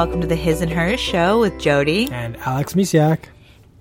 Welcome 0.00 0.22
to 0.22 0.26
the 0.26 0.34
His 0.34 0.62
and 0.62 0.72
Hers 0.72 0.98
show 0.98 1.40
with 1.40 1.58
Jody. 1.58 2.08
And 2.10 2.34
Alex 2.38 2.72
Misiak. 2.72 3.18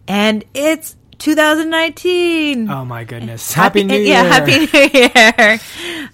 And 0.05 0.43
it's 0.53 0.97
2019. 1.19 2.69
Oh 2.69 2.83
my 2.83 3.05
goodness. 3.05 3.53
Happy, 3.53 3.85
New 3.85 3.95
Year. 3.95 4.15
Yeah, 4.15 4.23
Happy 4.23 4.57
New 4.57 4.89
Year. 4.99 5.59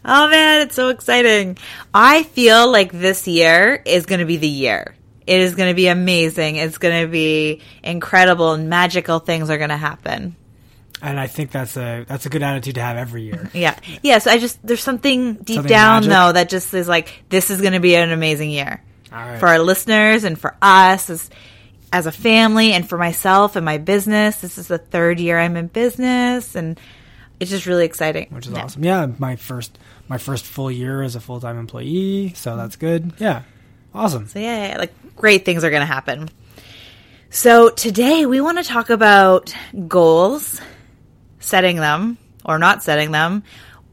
Oh 0.05 0.29
man, 0.29 0.61
it's 0.61 0.75
so 0.75 0.89
exciting. 0.89 1.57
I 1.91 2.21
feel 2.21 2.71
like 2.71 2.91
this 2.91 3.27
year 3.27 3.81
is 3.83 4.05
going 4.05 4.19
to 4.19 4.27
be 4.27 4.37
the 4.37 4.47
year. 4.47 4.93
It 5.25 5.39
is 5.39 5.55
going 5.55 5.69
to 5.69 5.75
be 5.75 5.87
amazing. 5.87 6.57
It's 6.57 6.77
going 6.77 7.03
to 7.03 7.11
be 7.11 7.63
incredible 7.81 8.53
and 8.53 8.69
magical 8.69 9.17
things 9.17 9.49
are 9.49 9.57
going 9.57 9.71
to 9.71 9.75
happen. 9.75 10.35
And 11.01 11.19
I 11.19 11.25
think 11.25 11.49
that's 11.49 11.77
a 11.77 12.05
that's 12.07 12.27
a 12.27 12.29
good 12.29 12.43
attitude 12.43 12.75
to 12.75 12.81
have 12.81 12.97
every 12.97 13.23
year. 13.23 13.49
Yeah. 13.55 13.75
Yes, 14.03 14.27
I 14.27 14.37
just 14.37 14.59
there's 14.63 14.83
something 14.83 15.33
deep 15.33 15.55
Something 15.55 15.67
down 15.67 16.01
magic? 16.01 16.09
though 16.11 16.31
that 16.33 16.49
just 16.49 16.75
is 16.75 16.87
like 16.87 17.23
this 17.29 17.49
is 17.49 17.59
going 17.59 17.73
to 17.73 17.79
be 17.79 17.95
an 17.95 18.11
amazing 18.11 18.51
year. 18.51 18.83
Right. 19.15 19.39
For 19.39 19.47
our 19.47 19.59
listeners 19.59 20.23
and 20.23 20.37
for 20.39 20.55
us 20.61 21.09
as 21.09 21.29
as 21.93 22.05
a 22.07 22.11
family 22.11 22.73
and 22.73 22.87
for 22.87 22.97
myself 22.97 23.55
and 23.55 23.63
my 23.63 23.77
business. 23.77 24.41
This 24.41 24.57
is 24.57 24.67
the 24.67 24.77
third 24.77 25.19
year 25.19 25.39
I'm 25.39 25.55
in 25.55 25.67
business 25.67 26.55
and 26.55 26.77
it's 27.39 27.49
just 27.51 27.65
really 27.65 27.85
exciting. 27.85 28.27
which 28.31 28.47
is 28.47 28.53
Yeah. 28.53 28.63
awesome. 28.63 28.83
Yeah, 28.83 29.07
my 29.17 29.35
first 29.37 29.77
my 30.09 30.17
first 30.17 30.45
full 30.45 30.69
year 30.69 31.01
as 31.01 31.15
a 31.15 31.19
full 31.19 31.39
time 31.39 31.57
employee, 31.57 32.33
so 32.35 32.51
mm-hmm. 32.51 32.59
that's 32.59 32.75
good. 32.75 33.13
Yeah, 33.19 33.43
awesome. 33.93 34.27
So 34.27 34.39
yeah, 34.39 34.69
yeah, 34.69 34.77
like 34.77 34.93
great 35.15 35.45
things 35.45 35.63
are 35.63 35.69
going 35.69 35.81
to 35.81 35.85
happen. 35.85 36.29
So 37.29 37.69
today 37.69 38.25
we 38.25 38.39
want 38.41 38.57
to 38.59 38.63
talk 38.63 38.89
about 38.89 39.53
goals, 39.87 40.61
setting 41.39 41.77
them 41.77 42.17
or 42.45 42.59
not 42.59 42.83
setting 42.83 43.11
them 43.11 43.43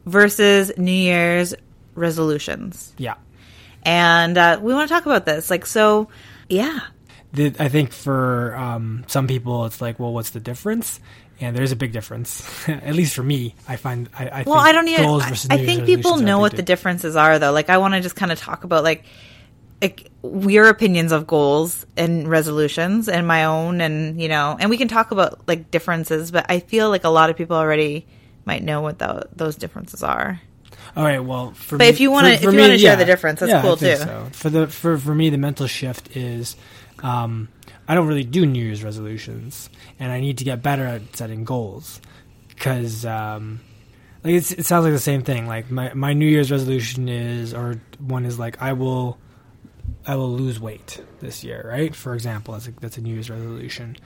versus 0.07 0.70
New 0.77 0.93
Year's 0.93 1.55
resolutions. 1.95 2.93
Yeah, 2.98 3.15
And 3.84 4.38
uh, 4.38 4.61
we 4.62 4.72
want 4.75 4.88
to 4.88 4.94
talk 4.94 5.06
about 5.06 5.25
this. 5.27 5.50
Like, 5.50 5.66
so 5.66 6.08
yeah, 6.48 6.80
the, 7.33 7.55
I 7.58 7.69
think 7.69 7.92
for 7.92 8.55
um, 8.56 9.05
some 9.06 9.27
people 9.27 9.64
it's 9.66 9.80
like, 9.80 9.98
well, 9.98 10.12
what's 10.12 10.30
the 10.30 10.41
difference? 10.41 11.00
And 11.41 11.56
there's 11.56 11.72
a 11.72 11.77
big 11.77 11.92
difference, 11.92 12.69
at 12.69 12.94
least 12.94 13.14
for 13.14 13.22
me. 13.22 13.55
I 13.66 13.77
find 13.77 14.08
I, 14.16 14.27
I 14.28 14.42
Well, 14.44 14.56
think 14.56 14.66
I 14.66 14.72
don't 14.72 14.88
even. 14.88 15.05
goals 15.05 15.22
I, 15.25 15.55
I 15.55 15.66
think 15.66 15.86
people 15.86 16.16
know 16.19 16.38
what 16.38 16.53
the 16.56 16.62
differences 16.62 17.16
are, 17.16 17.38
though. 17.38 17.53
Like, 17.53 17.69
I 17.70 17.78
want 17.78 17.94
to 17.94 18.00
just 18.00 18.14
kind 18.14 18.30
of 18.30 18.38
talk 18.38 18.64
about 18.64 18.84
like, 18.84 19.05
like 19.80 20.10
your 20.22 20.69
opinions 20.69 21.10
of 21.10 21.27
goals 21.27 21.84
and 21.97 22.28
resolutions, 22.28 23.08
and 23.08 23.27
my 23.27 23.47
own, 23.47 23.80
and 23.80 24.20
you 24.20 24.28
know, 24.28 24.56
and 24.60 24.70
we 24.70 24.77
can 24.77 24.86
talk 24.86 25.10
about 25.10 25.48
like 25.48 25.70
differences. 25.72 26.30
But 26.30 26.47
I 26.48 26.60
feel 26.60 26.91
like 26.91 27.03
a 27.05 27.08
lot 27.08 27.30
of 27.30 27.36
people 27.36 27.56
already 27.56 28.06
might 28.44 28.62
know 28.62 28.80
what 28.80 28.98
tho- 29.00 29.27
those 29.34 29.56
differences 29.56 30.03
are. 30.05 30.41
All 30.97 31.05
right. 31.05 31.20
Well, 31.20 31.53
for 31.53 31.78
But 31.78 31.84
me, 31.84 31.89
if 31.91 32.01
you 32.01 32.11
wanna- 32.11 32.28
if 32.31 32.42
for 32.42 32.53
you 32.53 32.59
wanna 32.61 32.78
share 32.78 32.92
yeah. 32.92 32.97
the 32.97 33.05
difference, 33.05 33.41
that's 33.41 33.51
Yeah, 33.51 33.62
cool, 33.62 33.77
too. 33.77 33.97
So 33.97 34.28
for 34.33 34.51
the 34.51 34.67
for 34.67 34.98
for 34.98 35.15
me, 35.15 35.31
the 35.31 35.39
mental 35.39 35.67
shift 35.67 36.17
is, 36.17 36.56
um, 37.03 37.48
I 37.89 37.95
don't 37.95 38.06
really 38.06 38.25
do 38.25 38.45
New 38.47 38.65
Year's 38.65 38.84
resolutions, 38.84 39.70
and 39.98 40.12
I 40.12 40.20
need 40.20 40.39
to 40.39 40.45
get 40.45 40.62
better 40.62 40.84
at 40.87 41.17
setting 41.17 41.45
goals, 41.45 42.00
because 42.48 43.05
um, 43.06 43.61
like 44.25 44.34
it's, 44.34 44.53
it 44.53 44.67
sounds 44.67 44.84
like 44.84 44.93
the 44.93 44.98
same 45.00 45.23
thing. 45.23 45.47
Like 45.47 45.70
my 45.70 45.93
my 45.95 46.12
New 46.12 46.27
Year's 46.27 46.50
resolution 46.50 47.09
is, 47.09 47.55
or 47.55 47.81
one 47.98 48.25
is 48.25 48.39
like 48.39 48.61
I 48.62 48.73
will. 48.75 49.19
I 50.06 50.17
will 50.17 50.31
lose 50.31 50.59
weight 50.61 51.00
this 51.20 51.45
year, 51.45 51.65
right? 51.69 51.95
For 51.95 52.15
example, 52.15 52.55
that's 52.55 52.67
a, 52.67 52.73
that's 52.81 52.98
a 52.98 53.00
New 53.00 53.15
Year's 53.15 53.31
resolution, 53.31 53.97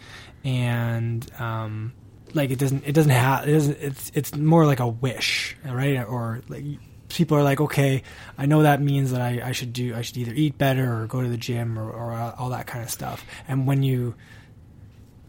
and 0.44 1.27
um, 1.39 1.92
like 2.37 2.51
it 2.51 2.59
doesn't 2.59 2.87
it 2.87 2.92
doesn't 2.92 3.11
have 3.11 3.48
it 3.48 3.53
doesn't 3.53 3.79
it's 3.81 4.12
it's 4.15 4.34
more 4.37 4.65
like 4.67 4.81
a 4.81 4.89
wish 4.89 5.56
right? 5.65 6.03
Or 6.05 6.43
like 6.48 6.65
people 7.09 7.37
are 7.37 7.43
like 7.43 7.61
okay 7.61 8.03
i 8.37 8.47
know 8.47 8.62
that 8.65 8.83
means 8.83 9.12
that 9.12 9.20
i, 9.20 9.41
I 9.45 9.53
should 9.53 9.73
do 9.73 9.95
i 9.95 10.03
should 10.03 10.17
either 10.17 10.33
eat 10.34 10.59
better 10.59 11.03
or 11.03 11.06
go 11.06 11.23
to 11.23 11.28
the 11.28 11.37
gym 11.37 11.78
or, 11.78 11.88
or 11.88 12.12
uh, 12.12 12.34
all 12.37 12.50
that 12.50 12.66
kind 12.66 12.83
of 12.83 12.91
stuff. 12.91 13.25
And 13.47 13.66
when 13.66 13.84
you 13.84 14.15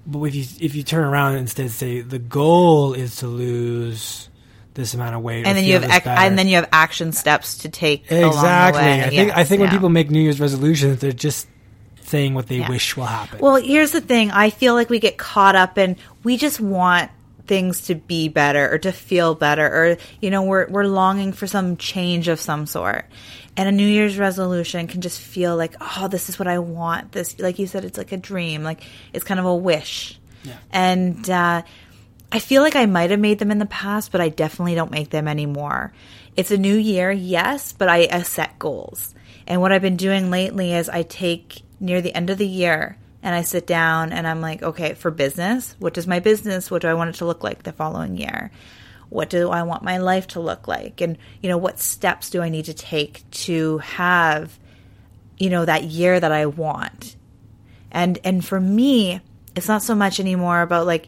but 0.08 0.24
if 0.24 0.36
you 0.36 0.46
if 0.60 0.74
you 0.74 0.84
turn 0.84 1.04
around 1.04 1.34
and 1.34 1.42
instead 1.42 1.70
say 1.70 2.02
the 2.02 2.20
goal 2.20 2.94
is 2.94 3.18
to 3.18 3.28
lose 3.28 4.30
this 4.74 4.94
amount 4.94 5.16
of 5.16 5.22
weight 5.22 5.46
And 5.46 5.58
then 5.58 5.66
you 5.66 5.74
have 5.80 5.84
ac- 5.84 6.04
and 6.10 6.38
then 6.38 6.48
you 6.48 6.56
have 6.56 6.70
action 6.72 7.12
steps 7.12 7.60
to 7.60 7.70
take 7.70 8.12
exactly. 8.12 8.82
i 8.82 9.10
think 9.10 9.36
i 9.36 9.44
think 9.44 9.62
when 9.62 9.70
people 9.70 9.90
make 9.90 10.10
new 10.10 10.22
year's 10.22 10.40
resolutions 10.40 11.00
they're 11.00 11.12
just 11.12 11.48
saying 12.08 12.34
what 12.34 12.48
they 12.48 12.58
Yeah. 12.58 12.70
wish 12.70 12.96
will 12.98 13.06
happen 13.06 13.40
Well, 13.40 13.56
here's 13.56 13.92
the 13.92 14.02
thing. 14.02 14.32
I 14.32 14.50
feel 14.50 14.74
like 14.74 14.90
we 14.90 15.00
get 15.00 15.18
caught 15.18 15.56
up 15.56 15.78
in 15.78 15.96
we 16.24 16.38
just 16.38 16.60
want 16.60 17.12
things 17.48 17.84
to 17.88 17.96
be 17.96 18.28
better 18.28 18.70
or 18.74 18.78
to 18.78 18.92
feel 18.92 19.34
better 19.34 19.66
or 19.66 19.98
you 20.22 20.30
know 20.30 20.42
we're 20.44 20.68
we're 20.68 20.84
longing 20.86 21.32
for 21.32 21.48
some 21.48 21.78
change 21.78 22.28
of 22.28 22.40
some 22.42 22.66
sort. 22.66 23.06
And 23.56 23.68
a 23.68 23.72
New 23.72 23.88
Year's 23.88 24.18
resolution 24.20 24.86
can 24.88 25.02
just 25.02 25.20
feel 25.20 25.56
like, 25.56 25.74
oh, 25.82 26.08
this 26.08 26.30
is 26.30 26.38
what 26.38 26.48
I 26.48 26.60
want. 26.60 27.12
This 27.12 27.40
like 27.40 27.58
you 27.60 27.66
said 27.68 27.86
it's 27.86 27.98
like 27.98 28.12
a 28.12 28.18
dream. 28.18 28.64
Like 28.64 28.82
it's 29.14 29.24
kind 29.24 29.40
of 29.40 29.46
a 29.46 29.56
wish. 29.56 30.20
Yeah. 30.44 30.54
And 30.72 31.30
uh 31.30 31.62
I 32.32 32.40
feel 32.40 32.62
like 32.62 32.76
I 32.76 32.86
might 32.88 33.12
have 33.12 33.22
made 33.22 33.40
them 33.40 33.52
in 33.52 33.58
the 33.58 33.66
past, 33.66 34.12
but 34.12 34.20
I 34.20 34.28
definitely 34.30 34.76
don't 34.76 34.92
make 34.92 35.10
them 35.10 35.28
anymore. 35.30 35.94
It's 36.36 36.52
a 36.52 36.58
new 36.58 36.76
year, 36.76 37.10
yes, 37.10 37.72
but 37.72 37.88
I, 37.88 38.08
I 38.12 38.22
set 38.24 38.60
goals. 38.60 39.16
And 39.48 39.62
what 39.62 39.72
I've 39.72 39.82
been 39.82 39.96
doing 39.96 40.30
lately 40.30 40.74
is 40.74 40.90
I 40.90 41.04
take 41.04 41.62
near 41.80 42.02
the 42.02 42.14
end 42.14 42.30
of 42.30 42.38
the 42.38 42.48
year 42.48 42.98
and 43.24 43.36
I 43.36 43.42
sit 43.42 43.68
down 43.68 44.12
and 44.14 44.28
I'm 44.28 44.42
like, 44.42 44.64
okay, 44.64 44.94
for 44.94 45.12
business, 45.12 45.76
what 45.80 45.94
does 45.94 46.08
my 46.08 46.20
business, 46.20 46.72
what 46.72 46.82
do 46.82 46.88
I 46.88 46.94
want 46.94 47.10
it 47.10 47.16
to 47.18 47.26
look 47.26 47.44
like 47.44 47.64
the 47.64 47.72
following 47.72 48.18
year? 48.18 48.52
What 49.10 49.30
do 49.30 49.50
I 49.50 49.64
want 49.64 49.84
my 49.84 49.98
life 49.98 50.28
to 50.28 50.40
look 50.40 50.68
like? 50.68 51.02
And, 51.02 51.18
you 51.42 51.50
know, 51.50 51.58
what 51.58 51.80
steps 51.80 52.30
do 52.30 52.42
I 52.42 52.50
need 52.50 52.66
to 52.66 52.74
take 52.74 53.30
to 53.32 53.78
have, 53.80 54.58
you 55.38 55.50
know, 55.50 55.66
that 55.66 55.84
year 55.86 56.20
that 56.20 56.32
I 56.32 56.46
want? 56.46 57.16
and 57.92 58.20
and 58.24 58.44
for 58.44 58.60
me 58.60 59.22
it's 59.56 59.68
not 59.68 59.82
so 59.82 59.96
much 59.96 60.20
anymore 60.20 60.62
about 60.62 60.86
like 60.86 61.06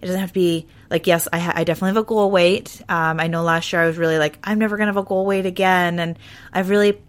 it 0.00 0.06
doesn't 0.06 0.20
have 0.20 0.30
to 0.30 0.34
be 0.34 0.66
like 0.90 1.06
yes 1.06 1.28
i, 1.32 1.38
ha- 1.38 1.52
I 1.54 1.64
definitely 1.64 1.94
have 1.94 2.04
a 2.04 2.06
goal 2.06 2.30
weight 2.30 2.80
um, 2.88 3.20
i 3.20 3.26
know 3.26 3.42
last 3.42 3.72
year 3.72 3.82
i 3.82 3.86
was 3.86 3.98
really 3.98 4.18
like 4.18 4.38
i'm 4.42 4.58
never 4.58 4.76
going 4.76 4.86
to 4.86 4.92
have 4.92 5.04
a 5.04 5.06
goal 5.06 5.26
weight 5.26 5.46
again 5.46 5.98
and 5.98 6.18
i've 6.52 6.68
really 6.68 7.00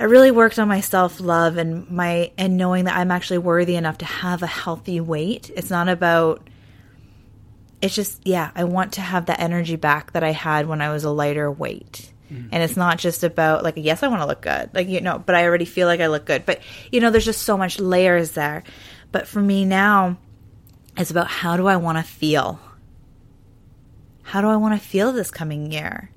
i 0.00 0.04
really 0.04 0.30
worked 0.30 0.58
on 0.58 0.66
my 0.66 0.80
self-love 0.80 1.58
and 1.58 1.88
my 1.90 2.32
and 2.38 2.56
knowing 2.56 2.86
that 2.86 2.96
i'm 2.96 3.10
actually 3.10 3.38
worthy 3.38 3.76
enough 3.76 3.98
to 3.98 4.04
have 4.06 4.42
a 4.42 4.46
healthy 4.46 5.00
weight. 5.00 5.50
It's 5.54 5.70
not 5.70 5.88
about 5.88 6.48
it's 7.82 7.94
just 7.94 8.26
yeah 8.26 8.50
i 8.56 8.64
want 8.64 8.94
to 8.94 9.00
have 9.00 9.26
that 9.26 9.40
energy 9.40 9.76
back 9.76 10.12
that 10.12 10.24
i 10.24 10.32
had 10.32 10.66
when 10.66 10.80
i 10.80 10.90
was 10.90 11.04
a 11.04 11.10
lighter 11.10 11.52
weight. 11.52 12.12
Mm. 12.32 12.48
And 12.52 12.62
it's 12.62 12.76
not 12.76 12.98
just 12.98 13.22
about 13.22 13.62
like 13.62 13.74
yes 13.76 14.02
i 14.02 14.08
want 14.08 14.22
to 14.22 14.26
look 14.26 14.40
good 14.40 14.70
like 14.72 14.88
you 14.88 15.00
know 15.00 15.18
but 15.18 15.34
i 15.34 15.44
already 15.44 15.66
feel 15.66 15.86
like 15.86 16.00
i 16.00 16.06
look 16.08 16.24
good. 16.24 16.46
But 16.46 16.60
you 16.90 17.00
know 17.00 17.10
there's 17.10 17.24
just 17.24 17.42
so 17.42 17.56
much 17.56 17.78
layers 17.78 18.32
there. 18.32 18.64
But 19.12 19.28
for 19.28 19.42
me 19.42 19.64
now 19.64 20.16
it's 20.96 21.10
about 21.10 21.28
how 21.28 21.56
do 21.56 21.66
i 21.66 21.76
want 21.76 21.98
to 21.98 22.04
feel? 22.04 22.58
How 24.22 24.40
do 24.40 24.48
i 24.48 24.56
want 24.56 24.80
to 24.80 24.88
feel 24.88 25.12
this 25.12 25.30
coming 25.30 25.70
year? 25.70 26.10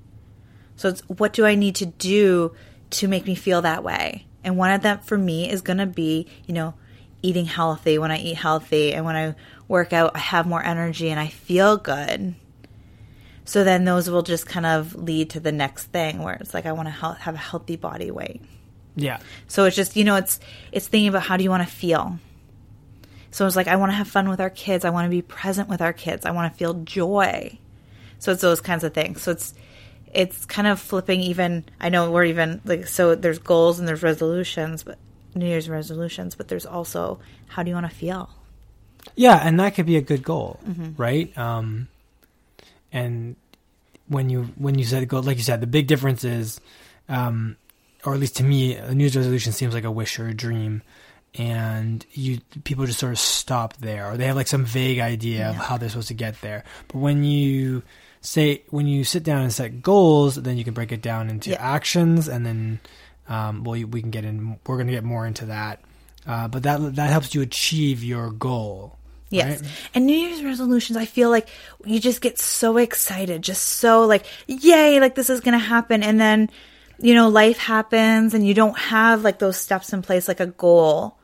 So 0.78 0.88
it's 0.88 1.02
what 1.02 1.34
do 1.34 1.46
i 1.46 1.56
need 1.56 1.76
to 1.76 1.86
do 1.86 2.56
to 2.94 3.08
make 3.08 3.26
me 3.26 3.36
feel 3.36 3.62
that 3.62 3.84
way 3.84 4.26
and 4.44 4.58
one 4.58 4.72
of 4.72 4.82
them 4.82 5.00
for 5.00 5.18
me 5.18 5.50
is 5.50 5.62
going 5.62 5.78
to 5.78 5.86
be 5.86 6.28
you 6.46 6.54
know 6.54 6.74
eating 7.22 7.46
healthy 7.46 7.98
when 7.98 8.12
i 8.12 8.18
eat 8.18 8.36
healthy 8.36 8.94
and 8.94 9.06
when 9.06 9.16
i 9.16 9.36
work 9.68 9.94
out 9.94 10.16
i 10.16 10.20
have 10.20 10.46
more 10.46 10.64
energy 10.64 11.10
and 11.10 11.20
i 11.20 11.28
feel 11.28 11.78
good 11.78 12.36
so 13.46 13.64
then 13.64 13.86
those 13.86 14.10
will 14.10 14.24
just 14.24 14.46
kind 14.46 14.66
of 14.66 14.96
lead 14.96 15.32
to 15.32 15.40
the 15.40 15.52
next 15.52 15.86
thing 15.88 16.20
where 16.20 16.36
it's 16.36 16.54
like 16.54 16.66
I 16.66 16.72
want 16.72 16.88
to 16.88 16.92
have 16.92 17.36
a 17.36 17.38
healthy 17.38 17.76
body 17.76 18.12
weight. 18.12 18.42
yeah 18.96 19.20
So 19.48 19.66
it's 19.66 19.76
just 19.76 19.96
you 19.96 20.04
know 20.04 20.16
it's 20.16 20.40
it's 20.72 20.88
thinking 20.88 21.10
about 21.10 21.24
how 21.24 21.38
do 21.38 21.44
you 21.44 21.50
want 21.50 21.68
to 21.68 21.74
feel. 21.74 22.20
So 23.32 23.46
it's 23.48 23.56
like 23.56 23.68
I 23.68 23.76
want 23.76 23.92
to 23.92 23.96
have 23.96 24.08
fun 24.08 24.30
with 24.30 24.40
our 24.40 24.50
kids. 24.50 24.86
I 24.86 24.92
want 24.92 25.06
to 25.06 25.10
be 25.10 25.22
present 25.22 25.68
with 25.68 25.82
our 25.82 25.94
kids. 25.94 26.26
I 26.26 26.32
want 26.32 26.54
to 26.54 26.58
feel 26.58 26.76
joy. 26.84 27.58
So 28.20 28.32
it's 28.32 28.42
those 28.42 28.62
kinds 28.62 28.84
of 28.84 28.94
things. 28.94 29.22
So 29.22 29.32
it's 29.32 29.54
it's 30.14 30.46
kind 30.46 30.68
of 30.68 30.80
flipping 30.80 31.20
even 31.22 31.64
I 31.80 31.90
know 31.90 32.12
we're 32.12 32.26
even 32.26 32.62
like 32.66 32.88
so 32.88 33.16
there's 33.16 33.40
goals 33.40 33.80
and 33.80 33.88
there's 33.88 34.04
resolutions, 34.04 34.84
but 34.84 34.98
New 35.36 35.48
Year's 35.48 35.68
resolutions, 35.70 36.36
but 36.36 36.48
there's 36.48 36.66
also 36.66 37.20
how 37.48 37.64
do 37.64 37.70
you 37.70 37.76
want 37.76 37.90
to 37.90 37.96
feel? 37.96 38.30
Yeah, 39.16 39.36
and 39.44 39.60
that 39.60 39.76
could 39.76 39.86
be 39.86 39.98
a 39.98 40.02
good 40.02 40.24
goal, 40.24 40.60
Mm-hmm. 40.68 40.92
right? 41.02 41.38
Um, 41.38 41.88
and 42.92 43.36
when 44.08 44.30
you 44.30 44.44
when 44.58 44.78
you 44.78 44.86
said 44.86 45.08
go, 45.08 45.20
like 45.20 45.38
you 45.38 45.44
said, 45.44 45.62
the 45.62 45.68
big 45.68 45.88
difference 45.88 46.24
is, 46.24 46.62
um, 47.10 47.58
or 48.06 48.14
at 48.14 48.20
least 48.20 48.38
to 48.38 48.44
me, 48.44 48.76
a 48.76 48.94
New 48.94 49.04
Year's 49.04 49.18
resolution 49.18 49.52
seems 49.54 49.74
like 49.74 49.84
a 49.84 49.92
wish 49.92 50.20
or 50.20 50.28
a 50.28 50.34
dream, 50.34 50.84
and 51.36 52.06
you 52.12 52.40
people 52.64 52.86
just 52.86 53.00
sort 53.00 53.12
of 53.12 53.20
stop 53.20 53.76
there, 53.78 54.12
or 54.12 54.18
they 54.18 54.28
have 54.28 54.36
like 54.36 54.48
some 54.48 54.66
vague 54.66 55.00
idea 55.00 55.50
of 55.50 55.56
how 55.56 55.78
they're 55.78 55.90
supposed 55.90 56.10
to 56.10 56.14
get 56.14 56.40
there. 56.42 56.64
But 56.88 56.98
when 57.00 57.24
you 57.24 57.82
say 58.24 58.64
when 58.72 58.88
you 58.88 59.04
sit 59.04 59.22
down 59.24 59.42
and 59.42 59.54
set 59.54 59.84
goals, 59.84 60.36
then 60.36 60.58
you 60.58 60.64
can 60.64 60.74
break 60.74 60.92
it 60.92 61.04
down 61.04 61.30
into 61.30 61.52
Yeah. 61.52 61.58
actions, 61.60 62.28
and 62.28 62.44
then 62.44 62.80
um, 63.30 63.64
well, 63.64 63.80
we 63.86 64.02
can 64.02 64.10
get 64.10 64.26
in. 64.26 64.58
We're 64.66 64.78
going 64.78 64.88
to 64.88 64.94
get 64.94 65.04
more 65.04 65.28
into 65.28 65.46
that. 65.46 65.80
Uh, 66.26 66.48
but 66.48 66.64
that 66.64 66.96
that 66.96 67.12
helps 67.12 67.36
you 67.36 67.42
achieve 67.42 68.04
your 68.04 68.32
goal. 68.32 68.98
Yes. 69.30 69.62
right? 69.62 69.72
And 69.94 70.06
New 70.06 70.16
Year's 70.18 70.44
resolutions, 70.44 70.96
I 70.98 71.06
feel 71.06 71.30
like 71.30 71.48
you 71.86 72.00
just 72.00 72.22
get 72.22 72.40
so 72.40 72.78
excited, 72.78 73.42
just 73.42 73.64
so 73.64 74.06
like, 74.06 74.26
yay, 74.48 75.00
like 75.00 75.16
this 75.16 75.30
is 75.30 75.42
going 75.42 75.54
to 75.54 75.66
happen. 75.66 76.02
And 76.04 76.20
then 76.20 76.50
you 77.00 77.14
know, 77.16 77.28
life 77.28 77.58
happens 77.58 78.34
and 78.34 78.46
you 78.48 78.54
don't 78.54 78.78
have 78.78 79.24
like 79.24 79.40
those 79.40 79.58
steps 79.58 79.92
in 79.92 80.02
place, 80.02 80.28
like 80.28 80.40
a 80.40 80.46
goal, 80.48 81.18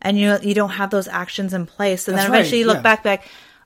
and 0.00 0.18
you 0.18 0.36
you 0.42 0.54
don't 0.54 0.70
have 0.70 0.90
those 0.90 1.08
actions 1.08 1.54
in 1.54 1.66
place, 1.66 2.06
and 2.06 2.16
That's 2.16 2.26
then 2.26 2.32
right, 2.32 2.38
eventually 2.40 2.60
you 2.60 2.66
look 2.66 2.76
yeah. 2.76 2.82
back, 2.82 3.02
back, 3.02 3.24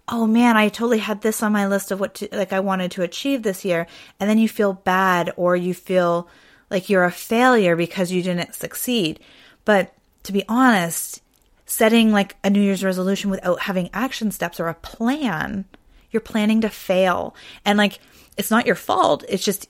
oh 0.08 0.26
man, 0.26 0.56
I 0.56 0.68
totally 0.68 0.98
had 0.98 1.22
this 1.22 1.42
on 1.42 1.52
my 1.52 1.66
list 1.66 1.90
of 1.90 2.00
what 2.00 2.14
to, 2.16 2.28
like 2.32 2.52
I 2.52 2.60
wanted 2.60 2.90
to 2.92 3.02
achieve 3.02 3.42
this 3.42 3.64
year, 3.64 3.86
and 4.18 4.28
then 4.28 4.38
you 4.38 4.48
feel 4.48 4.72
bad 4.72 5.32
or 5.36 5.56
you 5.56 5.74
feel 5.74 6.28
like 6.70 6.88
you're 6.88 7.04
a 7.04 7.10
failure 7.10 7.76
because 7.76 8.12
you 8.12 8.22
didn't 8.22 8.54
succeed. 8.54 9.20
But 9.64 9.94
to 10.24 10.32
be 10.32 10.44
honest, 10.48 11.22
setting 11.66 12.12
like 12.12 12.36
a 12.42 12.50
New 12.50 12.60
Year's 12.60 12.84
resolution 12.84 13.30
without 13.30 13.60
having 13.60 13.90
action 13.92 14.30
steps 14.30 14.58
or 14.58 14.68
a 14.68 14.74
plan, 14.74 15.64
you're 16.10 16.20
planning 16.20 16.62
to 16.62 16.68
fail. 16.68 17.34
And 17.64 17.78
like, 17.78 17.98
it's 18.36 18.50
not 18.50 18.66
your 18.66 18.74
fault. 18.74 19.24
It's 19.28 19.44
just, 19.44 19.68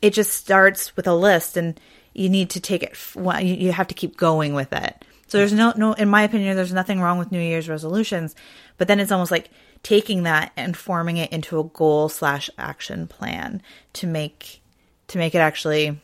it 0.00 0.10
just 0.10 0.32
starts 0.32 0.96
with 0.96 1.06
a 1.06 1.14
list 1.14 1.56
and 1.56 1.78
you 2.14 2.28
need 2.28 2.50
to 2.50 2.60
take 2.60 2.82
it, 2.82 2.96
you 3.44 3.72
have 3.72 3.88
to 3.88 3.94
keep 3.94 4.16
going 4.16 4.54
with 4.54 4.72
it. 4.72 5.04
So 5.28 5.38
there's 5.38 5.52
no, 5.52 5.72
no, 5.76 5.92
in 5.94 6.08
my 6.08 6.22
opinion, 6.22 6.56
there's 6.56 6.72
nothing 6.72 7.00
wrong 7.00 7.18
with 7.18 7.32
New 7.32 7.40
Year's 7.40 7.68
resolutions, 7.68 8.34
but 8.78 8.86
then 8.88 9.00
it's 9.00 9.10
almost 9.10 9.30
like 9.32 9.50
taking 9.82 10.22
that 10.24 10.52
and 10.56 10.76
forming 10.76 11.16
it 11.16 11.32
into 11.32 11.58
a 11.58 11.64
goal 11.64 12.08
slash 12.08 12.48
action 12.58 13.06
plan 13.06 13.62
to 13.94 14.06
make, 14.06 14.60
to 15.08 15.18
make 15.18 15.34
it 15.34 15.38
actually 15.38 16.00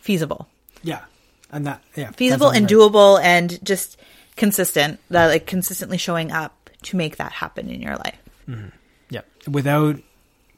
feasible 0.00 0.48
Yeah, 0.82 1.00
and 1.50 1.66
that 1.66 1.82
yeah, 1.96 2.10
feasible 2.12 2.50
and 2.50 2.64
right. 2.64 2.72
doable 2.72 3.22
and 3.22 3.62
just 3.64 3.98
consistent 4.36 4.98
that 5.10 5.26
like 5.28 5.46
consistently 5.46 5.96
showing 5.96 6.32
up 6.32 6.68
to 6.82 6.96
make 6.96 7.16
that 7.16 7.32
happen 7.32 7.70
in 7.70 7.80
your 7.80 7.96
life 7.96 8.18
Mm-hmm. 8.48 8.68
Yeah, 9.10 9.22
without 9.48 9.96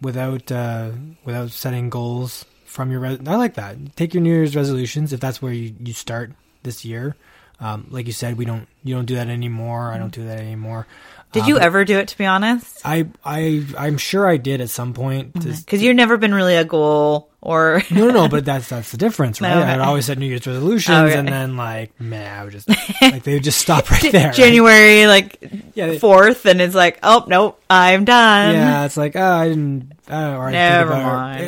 without 0.00 0.50
uh, 0.50 0.90
without 1.24 1.50
setting 1.50 1.88
goals 1.90 2.44
from 2.64 2.90
your. 2.90 3.00
Re- 3.00 3.18
I 3.26 3.36
like 3.36 3.54
that. 3.54 3.76
Take 3.96 4.12
your 4.14 4.22
New 4.22 4.30
Year's 4.34 4.56
resolutions 4.56 5.12
if 5.12 5.20
that's 5.20 5.40
where 5.40 5.52
you, 5.52 5.74
you 5.78 5.92
start 5.92 6.32
this 6.64 6.84
year. 6.84 7.14
Um, 7.58 7.86
like 7.90 8.06
you 8.06 8.12
said, 8.12 8.36
we 8.36 8.44
don't 8.44 8.66
you 8.84 8.94
don't 8.94 9.06
do 9.06 9.14
that 9.16 9.28
anymore. 9.28 9.90
I 9.92 9.98
don't 9.98 10.12
do 10.12 10.24
that 10.26 10.38
anymore. 10.38 10.86
did 11.32 11.42
Um, 11.44 11.48
you 11.48 11.58
ever 11.58 11.84
do 11.84 11.98
it 11.98 12.08
to 12.08 12.18
be 12.18 12.24
honest 12.26 12.80
I 12.84 13.06
I 13.24 13.64
I'm 13.78 13.96
sure 13.98 14.28
I 14.28 14.36
did 14.36 14.60
at 14.60 14.68
some 14.70 14.92
point. 14.92 15.32
because 15.32 15.82
you've 15.82 15.96
never 15.96 16.16
been 16.18 16.34
really 16.34 16.54
a 16.56 16.64
goal 16.64 17.30
or 17.40 17.82
No, 17.90 18.06
no, 18.08 18.10
no, 18.12 18.28
but 18.28 18.44
that's 18.44 18.68
that's 18.68 18.90
the 18.90 18.98
difference, 18.98 19.40
right? 19.40 19.56
Okay. 19.56 19.70
I'd 19.72 19.80
always 19.80 20.04
set 20.06 20.18
New 20.18 20.26
Year's 20.26 20.46
resolutions, 20.46 20.96
Okay. 21.10 21.18
and 21.18 21.26
then 21.28 21.56
like, 21.56 21.98
man, 22.00 22.38
I 22.40 22.44
would 22.44 22.52
just 22.52 22.68
like 23.00 23.22
they 23.22 23.34
would 23.34 23.44
just 23.44 23.58
stop 23.58 23.90
right 23.90 24.12
there. 24.12 24.26
right? 24.26 24.34
january 24.34 25.06
like 25.06 25.38
Yeah, 25.74 25.86
they- 25.88 25.98
4th 25.98 26.44
and 26.44 26.60
it's 26.60 26.74
like 26.74 26.98
oh 27.02 27.24
nope 27.26 27.58
i'm 27.70 28.04
done 28.04 28.54
Yeah, 28.54 28.84
it's 28.84 28.96
like 28.98 29.16
oh, 29.16 29.22
I 29.22 29.48
didn't. 29.48 29.92
I 30.08 30.20
don't 30.20 30.34
or 30.36 30.50
Never 30.52 30.92
about 30.92 31.00
it. 31.00 31.04
mind. 31.04 31.42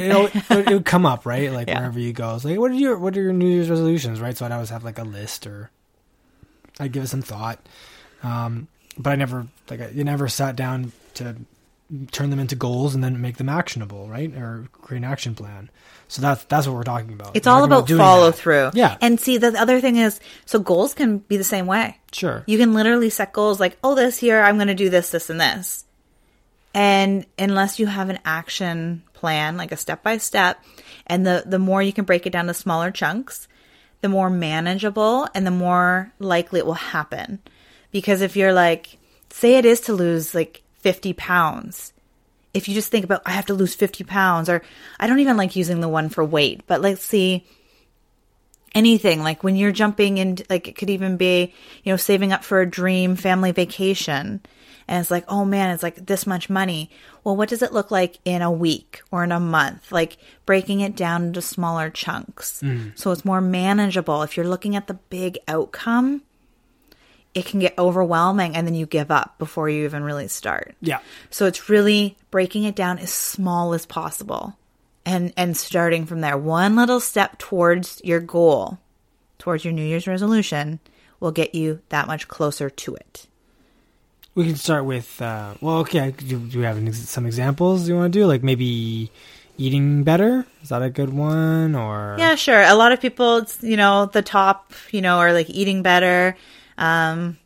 It'll, 0.50 0.58
it 0.58 0.72
would 0.74 0.84
come 0.84 1.06
up, 1.06 1.24
right? 1.26 1.52
Like 1.58 1.68
Yeah. 1.68 1.78
wherever 1.78 2.00
you 2.00 2.12
go, 2.12 2.34
it's 2.34 2.44
like, 2.44 2.58
what 2.58 2.72
are 2.72 2.74
your 2.74 2.98
what 2.98 3.16
are 3.16 3.22
your 3.22 3.32
New 3.32 3.46
Year's 3.46 3.70
resolutions, 3.70 4.20
right? 4.20 4.36
So 4.36 4.44
I'd 4.46 4.50
always 4.52 4.70
have 4.70 4.82
like 4.82 4.98
a 4.98 5.04
list, 5.04 5.46
or 5.46 5.70
I'd 6.80 6.92
give 6.92 7.04
it 7.04 7.08
some 7.08 7.22
thought. 7.22 7.58
Um, 8.22 8.68
but 8.96 9.10
I 9.10 9.16
never 9.16 9.46
like 9.70 9.80
I, 9.80 9.88
you 9.88 10.04
never 10.04 10.28
sat 10.28 10.56
down 10.56 10.92
to 11.14 11.36
turn 12.12 12.28
them 12.30 12.38
into 12.38 12.54
goals 12.54 12.94
and 12.94 13.02
then 13.02 13.20
make 13.20 13.36
them 13.38 13.48
actionable, 13.48 14.08
right? 14.08 14.34
Or 14.34 14.66
create 14.72 14.98
an 14.98 15.04
action 15.04 15.34
plan. 15.34 15.70
So 16.08 16.20
that's 16.22 16.44
that's 16.44 16.66
what 16.66 16.74
we're 16.76 16.82
talking 16.82 17.12
about. 17.12 17.36
it's 17.36 17.46
We're 17.46 17.52
all 17.52 17.68
talking 17.68 17.96
about 17.96 18.04
follow 18.04 18.30
that. 18.30 18.36
through 18.36 18.70
Yeah. 18.74 18.96
and 19.00 19.20
see 19.20 19.36
the 19.38 19.58
other 19.60 19.80
thing 19.80 19.96
is 19.96 20.20
so 20.46 20.58
goals 20.58 20.94
can 20.94 21.18
be 21.18 21.36
the 21.36 21.44
same 21.44 21.66
way 21.66 21.98
Sure. 22.12 22.42
You 22.46 22.56
can 22.58 22.72
literally 22.74 23.10
set 23.10 23.32
goals 23.34 23.60
like, 23.60 23.76
oh, 23.84 23.94
this 23.94 24.22
year 24.22 24.42
I'm 24.42 24.56
going 24.56 24.68
to 24.68 24.74
do 24.74 24.88
this, 24.90 25.10
this, 25.10 25.28
and 25.28 25.38
this. 25.40 25.84
And 26.74 27.26
unless 27.38 27.78
you 27.78 27.86
have 27.86 28.08
an 28.08 28.18
action 28.24 29.02
plan, 29.14 29.56
like 29.56 29.72
a 29.72 29.76
step 29.76 30.02
by 30.02 30.18
step, 30.18 30.62
and 31.06 31.26
the, 31.26 31.42
the 31.44 31.58
more 31.58 31.82
you 31.82 31.92
can 31.92 32.04
break 32.04 32.26
it 32.26 32.30
down 32.32 32.46
to 32.46 32.54
smaller 32.54 32.90
chunks, 32.90 33.48
the 34.00 34.08
more 34.08 34.30
manageable 34.30 35.28
and 35.34 35.46
the 35.46 35.50
more 35.50 36.12
likely 36.18 36.60
it 36.60 36.66
will 36.66 36.74
happen. 36.74 37.40
Because 37.90 38.20
if 38.20 38.36
you're 38.36 38.52
like, 38.52 38.98
say 39.30 39.56
it 39.56 39.64
is 39.64 39.80
to 39.82 39.92
lose 39.92 40.34
like 40.34 40.62
50 40.80 41.12
pounds, 41.14 41.92
if 42.54 42.68
you 42.68 42.74
just 42.74 42.90
think 42.90 43.04
about, 43.04 43.22
I 43.26 43.32
have 43.32 43.46
to 43.46 43.54
lose 43.54 43.74
50 43.74 44.04
pounds, 44.04 44.48
or 44.48 44.62
I 44.98 45.06
don't 45.06 45.20
even 45.20 45.36
like 45.36 45.56
using 45.56 45.80
the 45.80 45.88
one 45.88 46.08
for 46.08 46.24
weight, 46.24 46.62
but 46.66 46.80
let's 46.80 47.04
see, 47.04 47.44
anything 48.74 49.22
like 49.22 49.42
when 49.42 49.56
you're 49.56 49.72
jumping 49.72 50.18
in 50.18 50.38
like 50.50 50.68
it 50.68 50.76
could 50.76 50.90
even 50.90 51.16
be 51.16 51.52
you 51.84 51.92
know 51.92 51.96
saving 51.96 52.32
up 52.32 52.44
for 52.44 52.60
a 52.60 52.70
dream 52.70 53.16
family 53.16 53.50
vacation 53.50 54.40
and 54.88 55.00
it's 55.00 55.10
like 55.10 55.24
oh 55.28 55.44
man 55.44 55.70
it's 55.70 55.82
like 55.82 56.06
this 56.06 56.26
much 56.26 56.48
money 56.50 56.90
well 57.24 57.36
what 57.36 57.48
does 57.48 57.62
it 57.62 57.72
look 57.72 57.90
like 57.90 58.18
in 58.24 58.42
a 58.42 58.50
week 58.50 59.00
or 59.10 59.22
in 59.22 59.32
a 59.32 59.40
month 59.40 59.92
like 59.92 60.16
breaking 60.46 60.80
it 60.80 60.96
down 60.96 61.24
into 61.26 61.42
smaller 61.42 61.90
chunks 61.90 62.60
mm. 62.62 62.96
so 62.98 63.10
it's 63.10 63.24
more 63.24 63.40
manageable 63.40 64.22
if 64.22 64.36
you're 64.36 64.48
looking 64.48 64.74
at 64.74 64.86
the 64.86 64.94
big 64.94 65.38
outcome 65.46 66.22
it 67.34 67.44
can 67.44 67.60
get 67.60 67.78
overwhelming 67.78 68.56
and 68.56 68.66
then 68.66 68.74
you 68.74 68.86
give 68.86 69.10
up 69.10 69.38
before 69.38 69.68
you 69.68 69.84
even 69.84 70.02
really 70.02 70.28
start 70.28 70.74
Yeah. 70.80 70.98
so 71.30 71.46
it's 71.46 71.68
really 71.68 72.16
breaking 72.30 72.64
it 72.64 72.74
down 72.74 72.98
as 72.98 73.12
small 73.12 73.74
as 73.74 73.86
possible 73.86 74.56
and 75.08 75.32
and 75.36 75.56
starting 75.56 76.04
from 76.04 76.20
there. 76.20 76.36
One 76.36 76.76
little 76.76 77.00
step 77.00 77.38
towards 77.38 78.00
your 78.04 78.20
goal, 78.20 78.78
towards 79.38 79.64
your 79.64 79.72
New 79.72 79.84
Year's 79.84 80.06
resolution 80.06 80.80
will 81.18 81.32
get 81.32 81.54
you 81.54 81.80
that 81.88 82.06
much 82.06 82.28
closer 82.28 82.68
to 82.68 82.94
it. 82.94 83.26
We 84.38 84.44
can 84.44 84.54
start 84.54 84.84
with, 84.84 85.20
uh, 85.20 85.54
well, 85.60 85.78
okay. 85.78 86.12
Do, 86.12 86.38
do 86.38 86.60
we 86.60 86.64
have 86.64 86.78
ex- 86.86 87.08
some 87.08 87.26
examples 87.26 87.88
you 87.88 87.96
want 87.96 88.12
to 88.12 88.20
do? 88.20 88.24
Like 88.24 88.44
maybe 88.44 89.10
eating 89.56 90.04
better? 90.04 90.46
Is 90.62 90.68
that 90.68 90.80
a 90.80 90.90
good 90.90 91.12
one? 91.12 91.74
Or 91.74 92.14
Yeah, 92.20 92.36
sure. 92.36 92.62
A 92.62 92.74
lot 92.76 92.92
of 92.92 93.00
people, 93.00 93.38
it's, 93.38 93.60
you 93.64 93.76
know, 93.76 94.06
the 94.06 94.22
top, 94.22 94.72
you 94.92 95.02
know, 95.02 95.18
are 95.18 95.32
like 95.32 95.50
eating 95.50 95.82
better. 95.82 96.36
Um, 96.76 97.36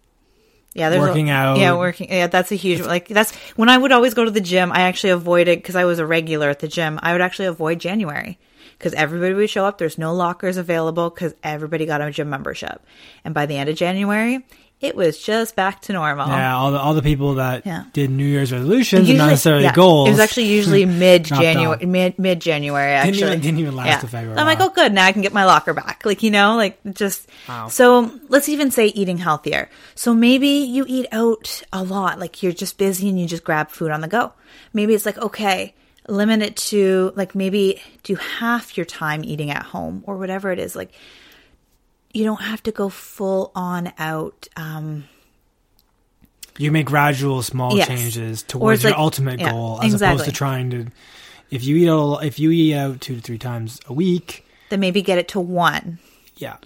yeah, 0.75 0.91
there's 0.91 1.01
Working 1.01 1.31
a, 1.31 1.33
out. 1.33 1.59
Yeah, 1.59 1.79
working. 1.79 2.13
Yeah, 2.13 2.27
that's 2.27 2.53
a 2.53 2.57
huge 2.57 2.83
like. 2.83 3.09
That's 3.09 3.35
when 3.57 3.71
I 3.71 3.79
would 3.79 3.93
always 3.93 4.13
go 4.13 4.27
to 4.27 4.31
the 4.31 4.43
gym. 4.43 4.71
I 4.71 4.83
actually 4.83 5.11
avoided 5.11 5.61
because 5.61 5.77
I 5.77 5.87
was 5.87 5.99
a 5.99 6.05
regular 6.07 6.51
at 6.51 6.59
the 6.59 6.69
gym. 6.69 6.99
I 7.03 7.13
would 7.13 7.23
actually 7.23 7.47
avoid 7.47 7.79
January 7.79 8.39
because 8.77 8.93
everybody 8.93 9.33
would 9.33 9.49
show 9.49 9.65
up. 9.65 9.79
There's 9.79 9.97
no 9.97 10.15
lockers 10.15 10.59
available 10.59 11.09
because 11.09 11.35
everybody 11.43 11.87
got 11.87 12.03
a 12.03 12.11
gym 12.11 12.29
membership, 12.29 12.85
and 13.25 13.35
by 13.35 13.47
the 13.47 13.57
end 13.57 13.69
of 13.69 13.77
January, 13.77 14.47
it 14.83 14.95
was 14.97 15.17
just 15.23 15.55
back 15.57 15.81
to 15.83 15.93
normal. 15.93 16.27
Yeah, 16.29 16.55
all 16.57 16.73
the 16.73 16.79
all 16.79 16.93
the 16.95 17.03
people 17.03 17.35
that 17.37 17.65
Yeah. 17.65 17.85
did 17.93 18.11
New 18.11 18.25
Year's 18.27 18.53
resolutions 18.53 18.99
and 19.01 19.09
Usually- 19.09 19.19
not 19.19 19.31
necessarily 19.31 19.63
yeah, 19.65 19.73
goals. 19.75 20.09
It 20.09 20.11
was 20.13 20.21
actually 20.21 20.47
usually 20.49 20.85
mid 21.07 21.25
January, 21.25 21.87
mid 21.87 22.19
mid 22.19 22.41
January. 22.41 22.93
Actually, 22.93 23.13
Didn't 23.13 23.29
even- 23.29 23.41
didn't 23.41 23.59
even 23.61 23.77
last 23.77 24.01
to 24.03 24.09
February. 24.09 24.39
I'm 24.39 24.47
like, 24.47 24.59
Wow. 24.59 24.67
oh, 24.67 24.75
good. 24.75 24.93
Now 24.93 25.07
I 25.07 25.13
can 25.13 25.23
get 25.23 25.33
my 25.33 25.45
locker 25.45 25.73
back. 25.73 26.03
Like 26.05 26.23
you 26.23 26.31
know, 26.31 26.57
like 26.57 26.79
just 26.93 27.29
Wow. 27.49 27.69
so. 27.69 28.11
Let's 28.29 28.49
even 28.49 28.71
say 28.71 28.87
eating 28.87 29.19
healthier. 29.19 29.71
So 29.95 30.13
maybe 30.15 30.49
you 30.49 30.85
eat 30.89 31.07
out 31.13 31.63
a 31.73 31.83
lot. 31.85 32.19
Like 32.19 32.43
you're 32.43 32.53
just 32.53 32.77
busy 32.79 33.09
and 33.09 33.21
you 33.21 33.27
just 33.27 33.45
grab 33.45 33.71
food 33.71 33.91
on 33.91 34.01
the 34.01 34.09
go. 34.09 34.33
Maybe 34.73 34.95
it's 34.95 35.07
like 35.07 35.19
okay, 35.19 35.75
limit 36.09 36.43
it 36.43 36.57
to 36.57 37.13
like 37.15 37.35
maybe 37.35 37.81
do 38.03 38.17
half 38.17 38.77
your 38.77 38.87
time 38.87 39.23
eating 39.25 39.51
at 39.51 39.63
home 39.63 40.03
or 40.07 40.17
whatever 40.19 40.51
it 40.51 40.59
is. 40.59 40.75
Like 40.75 40.91
you 42.13 42.25
don't 42.25 42.41
have 42.43 42.63
to 42.65 42.73
go 42.73 42.89
full 42.89 43.51
on 43.55 43.93
out. 43.99 44.49
Um, 44.57 45.05
you 46.59 46.71
make 46.71 46.87
gradual 46.87 47.43
small 47.43 47.77
Yes. 47.77 47.89
changes 47.89 48.43
towards 48.43 48.83
your 48.83 48.93
like- 48.93 48.99
ultimate 49.01 49.41
yeah, 49.41 49.51
goal, 49.51 49.81
as 49.83 49.95
exactly. 49.95 50.15
opposed 50.17 50.31
to 50.31 50.37
trying 50.37 50.71
to. 50.71 50.87
If 51.51 51.65
you 51.65 51.77
eat 51.77 51.89
out, 51.89 52.25
if 52.25 52.39
you 52.39 52.51
eat 52.51 52.75
out 52.75 53.01
two 53.01 53.17
to 53.17 53.21
three 53.21 53.39
times 53.39 53.81
a 53.87 53.93
week, 53.93 54.47
then 54.71 54.81
maybe 54.81 55.03
get 55.03 55.19
it 55.19 55.29
to 55.29 55.41
one. 55.41 55.99
yeah, 56.37 56.57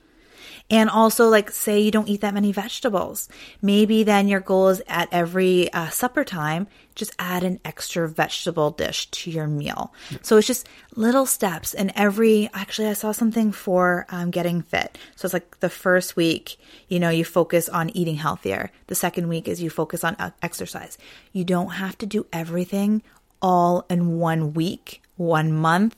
And 0.69 0.91
also, 0.91 1.29
like, 1.29 1.53
say 1.53 1.79
you 1.79 1.93
don't 1.93 2.09
eat 2.09 2.23
that 2.23 2.35
many 2.35 2.51
vegetables. 2.51 3.29
Maybe 3.63 4.03
then 4.03 4.27
your 4.27 4.41
goal 4.41 4.69
is 4.69 4.83
at 4.89 5.09
every 5.13 5.73
uh, 5.73 5.91
supper 5.91 6.25
time, 6.25 6.67
just 6.97 7.15
add 7.21 7.45
an 7.45 7.61
extra 7.65 8.09
vegetable 8.09 8.73
dish 8.73 9.09
to 9.13 9.31
your 9.31 9.47
meal. 9.47 9.95
So 10.23 10.39
it's 10.39 10.47
just 10.47 10.67
little 10.97 11.25
steps. 11.25 11.73
And 11.73 11.93
every, 11.95 12.51
actually, 12.53 12.89
I 12.89 12.95
saw 12.95 13.13
something 13.13 13.53
for 13.53 14.07
um, 14.09 14.33
getting 14.33 14.63
fit. 14.63 14.99
So 15.15 15.27
it's 15.27 15.35
like 15.35 15.61
the 15.61 15.71
first 15.71 16.17
week, 16.17 16.57
you 16.89 16.99
know, 16.99 17.11
you 17.11 17.25
focus 17.25 17.69
on 17.69 17.91
eating 17.91 18.17
healthier. 18.17 18.73
The 18.89 18.97
second 18.97 19.29
week 19.29 19.47
is 19.47 19.63
you 19.63 19.71
focus 19.71 20.03
on 20.03 20.17
uh, 20.19 20.31
exercise. 20.43 20.99
You 21.33 21.45
don't 21.45 21.71
have 21.71 21.97
to 21.99 22.07
do 22.07 22.27
everything 22.33 23.05
all 23.41 23.87
in 23.89 24.19
one 24.19 24.53
week, 24.53 25.01
one 25.17 25.53
month. 25.53 25.95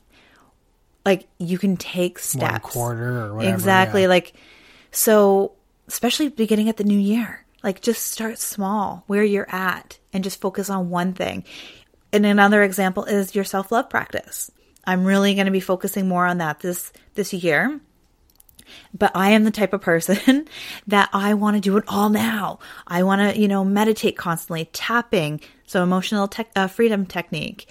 Like, 1.06 1.26
you 1.38 1.56
can 1.56 1.78
take 1.78 2.18
steps. 2.18 2.42
one 2.42 2.60
quarter 2.60 3.24
or 3.24 3.34
whatever. 3.36 3.54
Exactly. 3.54 4.02
yeah. 4.02 4.08
Like, 4.08 4.34
so 4.90 5.52
especially 5.86 6.28
beginning 6.28 6.68
at 6.68 6.76
the 6.76 6.84
new 6.84 6.98
year, 6.98 7.44
like 7.62 7.82
just 7.82 8.06
start 8.06 8.38
small 8.38 9.04
where 9.06 9.24
you're 9.24 9.52
at 9.52 9.98
and 10.12 10.24
just 10.24 10.40
focus 10.40 10.70
on 10.70 10.90
one 10.90 11.12
thing. 11.12 11.44
And 12.12 12.24
another 12.24 12.62
example 12.62 13.04
is 13.04 13.34
your 13.34 13.44
self 13.44 13.72
love 13.72 13.90
practice. 13.90 14.50
I'm 14.84 15.04
really 15.04 15.34
going 15.34 15.46
to 15.46 15.52
be 15.52 15.60
focusing 15.60 16.08
more 16.08 16.24
on 16.26 16.38
that 16.38 16.60
this, 16.60 16.92
this 17.14 17.32
year. 17.32 17.80
But 18.94 19.12
I 19.14 19.30
am 19.30 19.44
the 19.44 19.50
type 19.50 19.72
of 19.72 19.80
person 19.80 20.46
that 20.86 21.08
I 21.12 21.34
want 21.34 21.56
to 21.56 21.60
do 21.60 21.76
it 21.76 21.84
all 21.88 22.10
now. 22.10 22.58
I 22.86 23.02
want 23.02 23.34
to, 23.34 23.40
you 23.40 23.48
know, 23.48 23.64
meditate 23.64 24.16
constantly, 24.16 24.66
tapping, 24.72 25.40
so 25.66 25.82
emotional 25.82 26.28
tech, 26.28 26.50
uh, 26.56 26.68
freedom 26.68 27.06
technique, 27.06 27.66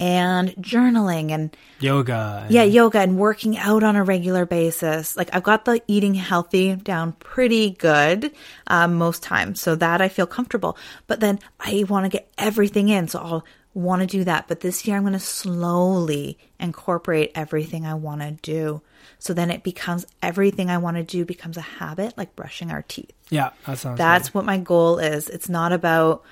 and 0.00 0.50
journaling 0.56 1.30
and 1.30 1.56
Yoga. 1.80 2.46
yeah, 2.50 2.62
yoga 2.62 2.98
and 2.98 3.18
working 3.18 3.56
out 3.58 3.82
on 3.82 3.96
a 3.96 4.04
regular 4.04 4.46
basis. 4.46 5.16
Like 5.16 5.30
I've 5.32 5.42
got 5.42 5.64
the 5.64 5.82
eating 5.86 6.14
healthy 6.14 6.74
down 6.76 7.12
pretty 7.12 7.70
good 7.70 8.32
um, 8.66 8.94
most 8.94 9.22
times, 9.22 9.60
so 9.60 9.74
that 9.76 10.00
I 10.00 10.08
feel 10.08 10.26
comfortable. 10.26 10.76
But 11.06 11.20
then 11.20 11.38
I 11.60 11.84
want 11.88 12.04
to 12.04 12.08
get 12.08 12.32
everything 12.38 12.88
in, 12.88 13.08
so 13.08 13.18
I'll 13.18 13.44
want 13.74 14.00
to 14.02 14.06
do 14.06 14.24
that. 14.24 14.48
But 14.48 14.60
this 14.60 14.86
year 14.86 14.96
I'm 14.96 15.02
going 15.02 15.12
to 15.14 15.18
slowly 15.18 16.38
incorporate 16.60 17.32
everything 17.34 17.86
I 17.86 17.94
want 17.94 18.20
to 18.20 18.32
do. 18.32 18.82
So 19.18 19.34
then 19.34 19.50
it 19.50 19.62
becomes 19.62 20.06
everything 20.20 20.68
I 20.68 20.78
want 20.78 20.96
to 20.96 21.02
do 21.02 21.24
becomes 21.24 21.56
a 21.56 21.62
habit, 21.62 22.18
like 22.18 22.34
brushing 22.36 22.70
our 22.70 22.82
teeth. 22.82 23.12
Yeah, 23.30 23.50
that 23.66 23.78
sounds 23.78 23.98
That's 23.98 24.34
what 24.34 24.44
my 24.44 24.58
goal 24.58 24.98
is. 24.98 25.28
It's 25.28 25.48
not 25.48 25.72
about 25.72 26.22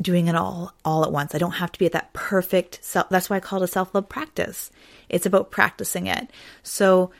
doing 0.00 0.28
it 0.28 0.34
all 0.34 0.72
all 0.84 1.04
at 1.04 1.12
once. 1.12 1.34
I 1.34 1.38
don't 1.38 1.52
have 1.52 1.72
to 1.72 1.78
be 1.78 1.86
at 1.86 1.92
that 1.92 2.12
perfect 2.12 2.84
self. 2.84 3.08
That's 3.08 3.28
why 3.28 3.36
I 3.36 3.40
call 3.40 3.62
it 3.62 3.64
a 3.64 3.68
self 3.68 3.94
love 3.94 4.08
practice. 4.08 4.70
It's 5.08 5.26
about 5.26 5.50
practicing 5.50 6.06
it. 6.06 6.30
So 6.62 7.10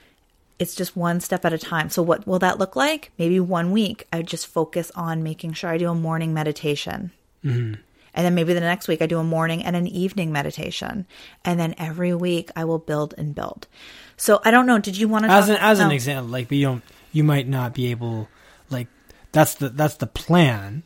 it's 0.58 0.75
just 0.75 0.97
one 0.97 1.20
step 1.20 1.44
at 1.44 1.52
a 1.52 1.58
time. 1.58 1.88
So 1.88 2.02
what 2.02 2.26
will 2.26 2.38
that 2.40 2.58
look 2.58 2.76
like? 2.76 3.12
Maybe 3.18 3.40
one 3.40 3.70
week 3.70 4.06
I 4.12 4.23
just 4.23 4.47
focus 4.47 4.90
on 4.94 5.23
making 5.23 5.52
sure 5.52 5.70
I 5.70 5.78
do 5.78 5.90
a 5.90 5.94
morning 5.94 6.35
meditation. 6.35 7.12
Mm-hmm. 7.44 7.80
And 8.14 8.26
then 8.26 8.35
maybe 8.35 8.52
the 8.52 8.61
next 8.61 8.88
week 8.88 9.00
I 9.00 9.06
do 9.06 9.20
a 9.20 9.25
morning 9.25 9.62
and 9.62 9.76
an 9.76 9.87
evening 9.87 10.32
meditation. 10.32 11.06
And 11.44 11.61
then 11.61 11.75
every 11.78 12.12
week 12.14 12.50
I 12.56 12.64
will 12.64 12.80
build 12.80 13.14
and 13.16 13.35
build. 13.35 13.68
So 14.16 14.40
I 14.44 14.50
don't 14.50 14.66
know. 14.66 14.78
Did 14.78 14.97
you 14.97 15.06
want 15.06 15.25
to 15.25 15.30
as 15.30 15.47
talk- 15.47 15.56
an 15.56 15.62
as 15.62 15.80
an 15.80 15.90
oh. 15.90 15.94
example, 15.94 16.32
like 16.32 16.50
you 16.50 16.64
don't 16.64 16.82
you 17.12 17.23
might 17.23 17.49
not 17.49 17.75
be 17.75 17.90
able 17.90 18.28
like 18.70 18.88
that's 19.30 19.54
the 19.54 19.68
that's 19.68 19.94
the 19.97 20.06
plan, 20.08 20.82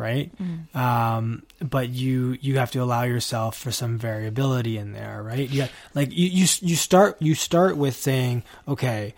right? 0.00 0.32
Mm. 0.38 0.74
Um, 0.74 1.42
but 1.60 1.90
you 1.90 2.36
you 2.40 2.58
have 2.58 2.70
to 2.72 2.78
allow 2.82 3.04
yourself 3.04 3.56
for 3.56 3.70
some 3.70 3.98
variability 3.98 4.78
in 4.78 4.92
there, 4.92 5.22
right? 5.22 5.48
Yeah, 5.48 5.68
like 5.94 6.10
you 6.10 6.26
you 6.26 6.46
you 6.62 6.74
start 6.76 7.20
you 7.20 7.34
start 7.34 7.76
with 7.76 7.94
saying, 7.94 8.42
okay, 8.66 9.14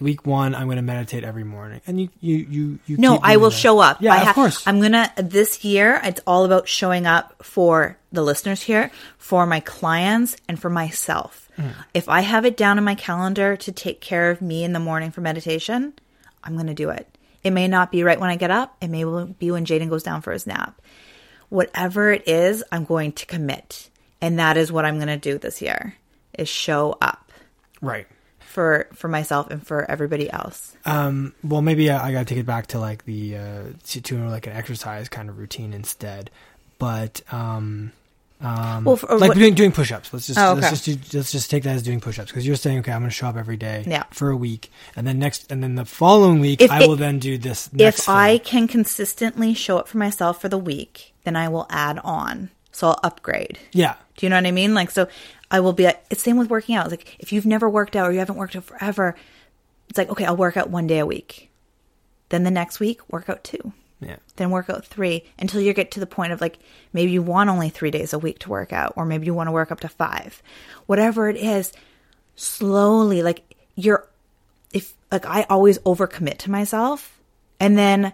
week 0.00 0.26
one 0.26 0.54
I'm 0.54 0.64
going 0.64 0.76
to 0.76 0.82
meditate 0.82 1.22
every 1.22 1.44
morning, 1.44 1.80
and 1.86 2.00
you 2.00 2.08
you 2.20 2.36
you 2.36 2.78
you 2.86 2.96
No, 2.98 3.20
I 3.22 3.36
will 3.36 3.50
that. 3.50 3.56
show 3.56 3.78
up. 3.78 3.98
Yeah, 4.00 4.14
I 4.14 4.20
of 4.20 4.26
ha- 4.28 4.32
course. 4.32 4.66
I'm 4.66 4.80
gonna 4.80 5.12
this 5.16 5.64
year. 5.64 6.00
It's 6.02 6.20
all 6.26 6.44
about 6.44 6.66
showing 6.66 7.06
up 7.06 7.44
for 7.44 7.98
the 8.10 8.22
listeners 8.22 8.62
here, 8.62 8.90
for 9.18 9.44
my 9.46 9.60
clients, 9.60 10.36
and 10.48 10.58
for 10.58 10.70
myself. 10.70 11.48
Hmm. 11.56 11.68
If 11.92 12.08
I 12.08 12.22
have 12.22 12.44
it 12.44 12.56
down 12.56 12.78
in 12.78 12.84
my 12.84 12.94
calendar 12.96 13.56
to 13.56 13.70
take 13.72 14.00
care 14.00 14.30
of 14.30 14.40
me 14.42 14.64
in 14.64 14.72
the 14.72 14.80
morning 14.80 15.10
for 15.12 15.20
meditation, 15.20 15.92
I'm 16.42 16.56
gonna 16.56 16.74
do 16.74 16.90
it. 16.90 17.06
It 17.44 17.52
may 17.52 17.68
not 17.68 17.92
be 17.92 18.02
right 18.02 18.18
when 18.18 18.30
I 18.30 18.36
get 18.36 18.50
up. 18.50 18.76
It 18.80 18.88
may 18.88 19.04
be 19.04 19.50
when 19.50 19.66
Jaden 19.66 19.90
goes 19.90 20.02
down 20.02 20.22
for 20.22 20.32
his 20.32 20.46
nap. 20.46 20.80
Whatever 21.50 22.10
it 22.10 22.26
is, 22.26 22.64
I'm 22.72 22.84
going 22.84 23.12
to 23.12 23.26
commit, 23.26 23.90
and 24.20 24.38
that 24.38 24.56
is 24.56 24.72
what 24.72 24.84
I'm 24.84 24.98
gonna 24.98 25.18
do 25.18 25.38
this 25.38 25.60
year: 25.62 25.94
is 26.38 26.48
show 26.48 26.96
up 27.00 27.30
right. 27.82 28.06
for 28.40 28.88
for 28.94 29.08
myself 29.08 29.50
and 29.50 29.64
for 29.64 29.88
everybody 29.88 30.30
else. 30.30 30.74
Um, 30.86 31.34
well, 31.44 31.62
maybe 31.62 31.90
I, 31.90 32.08
I 32.08 32.12
got 32.12 32.20
to 32.20 32.24
take 32.24 32.38
it 32.38 32.46
back 32.46 32.68
to 32.68 32.80
like 32.80 33.04
the 33.04 33.36
uh, 33.36 33.62
to, 33.84 34.00
to 34.00 34.28
like 34.28 34.46
an 34.46 34.54
exercise 34.54 35.08
kind 35.08 35.28
of 35.28 35.38
routine 35.38 35.74
instead. 35.74 36.30
But 36.78 37.20
um, 37.30 37.92
um, 38.40 38.84
Well, 38.84 38.96
for- 38.96 39.16
like 39.18 39.28
what- 39.30 39.38
doing 39.38 39.54
doing 39.54 39.72
push-ups. 39.72 40.12
Let's 40.12 40.26
just 40.26 40.38
Oh, 40.38 40.52
okay. 40.52 40.60
let's 40.62 40.82
just 40.84 41.10
do, 41.10 41.18
let's 41.18 41.32
just 41.32 41.50
take 41.50 41.62
that 41.62 41.76
as 41.76 41.82
doing 41.82 42.00
push-ups 42.00 42.30
because 42.30 42.46
you're 42.46 42.56
saying 42.56 42.80
okay, 42.80 42.92
I'm 42.92 43.00
going 43.00 43.10
to 43.10 43.14
show 43.14 43.28
up 43.28 43.36
every 43.36 43.56
day 43.56 43.84
Yeah. 43.86 44.04
for 44.10 44.30
a 44.30 44.36
week, 44.36 44.70
and 44.96 45.06
then 45.06 45.18
next 45.18 45.50
and 45.50 45.62
then 45.62 45.74
the 45.76 45.84
following 45.84 46.40
week 46.40 46.60
If 46.60 46.70
I 46.70 46.82
it- 46.82 46.88
will 46.88 46.96
then 46.96 47.18
do 47.18 47.38
this. 47.38 47.72
Next 47.72 48.00
if 48.00 48.08
I 48.08 48.38
can 48.38 48.68
consistently 48.68 49.54
show 49.54 49.78
up 49.78 49.88
for 49.88 49.98
myself 49.98 50.40
for 50.40 50.48
the 50.48 50.58
week, 50.58 51.14
then 51.24 51.36
I 51.36 51.48
will 51.48 51.66
add 51.70 51.98
on. 52.04 52.50
So 52.72 52.88
I'll 52.88 53.00
upgrade. 53.04 53.58
yeah, 53.72 53.94
Do 54.16 54.26
you 54.26 54.30
know 54.30 54.36
what 54.36 54.46
I 54.46 54.50
mean? 54.50 54.74
Like, 54.74 54.90
so 54.90 55.06
I 55.48 55.60
will 55.60 55.72
be, 55.72 55.84
it's 56.10 56.22
same 56.24 56.36
with 56.36 56.50
working 56.50 56.74
out. 56.74 56.86
It's 56.86 56.92
like, 56.92 57.16
if 57.20 57.32
you've 57.32 57.46
never 57.46 57.70
worked 57.70 57.94
out 57.94 58.08
or 58.08 58.12
you 58.12 58.18
haven't 58.18 58.34
worked 58.34 58.56
out 58.56 58.64
forever, 58.64 59.14
it's 59.88 59.96
like, 59.96 60.08
okay, 60.10 60.24
I'll 60.24 60.36
work 60.36 60.56
out 60.56 60.70
one 60.70 60.88
day 60.88 60.98
a 60.98 61.06
week. 61.06 61.50
Then 62.30 62.42
the 62.42 62.50
next 62.50 62.80
week, 62.80 62.98
work 63.12 63.28
out 63.28 63.44
two. 63.44 63.72
Yeah, 64.00 64.16
Then 64.36 64.50
work 64.50 64.68
out 64.68 64.84
three 64.84 65.24
until 65.38 65.60
you 65.60 65.72
get 65.72 65.92
to 65.92 66.00
the 66.00 66.06
point 66.06 66.32
of 66.32 66.40
like, 66.40 66.58
maybe 66.92 67.12
you 67.12 67.22
want 67.22 67.48
only 67.48 67.70
three 67.70 67.90
days 67.90 68.12
a 68.12 68.18
week 68.18 68.38
to 68.40 68.50
work 68.50 68.72
out, 68.72 68.92
or 68.96 69.06
maybe 69.06 69.26
you 69.26 69.34
want 69.34 69.48
to 69.48 69.52
work 69.52 69.72
up 69.72 69.80
to 69.80 69.88
five. 69.88 70.42
Whatever 70.86 71.28
it 71.28 71.36
is, 71.36 71.72
slowly, 72.36 73.22
like, 73.22 73.54
you're, 73.76 74.08
if, 74.72 74.92
like, 75.10 75.24
I 75.26 75.46
always 75.48 75.78
overcommit 75.80 76.38
to 76.38 76.50
myself 76.50 77.20
and 77.60 77.78
then 77.78 78.12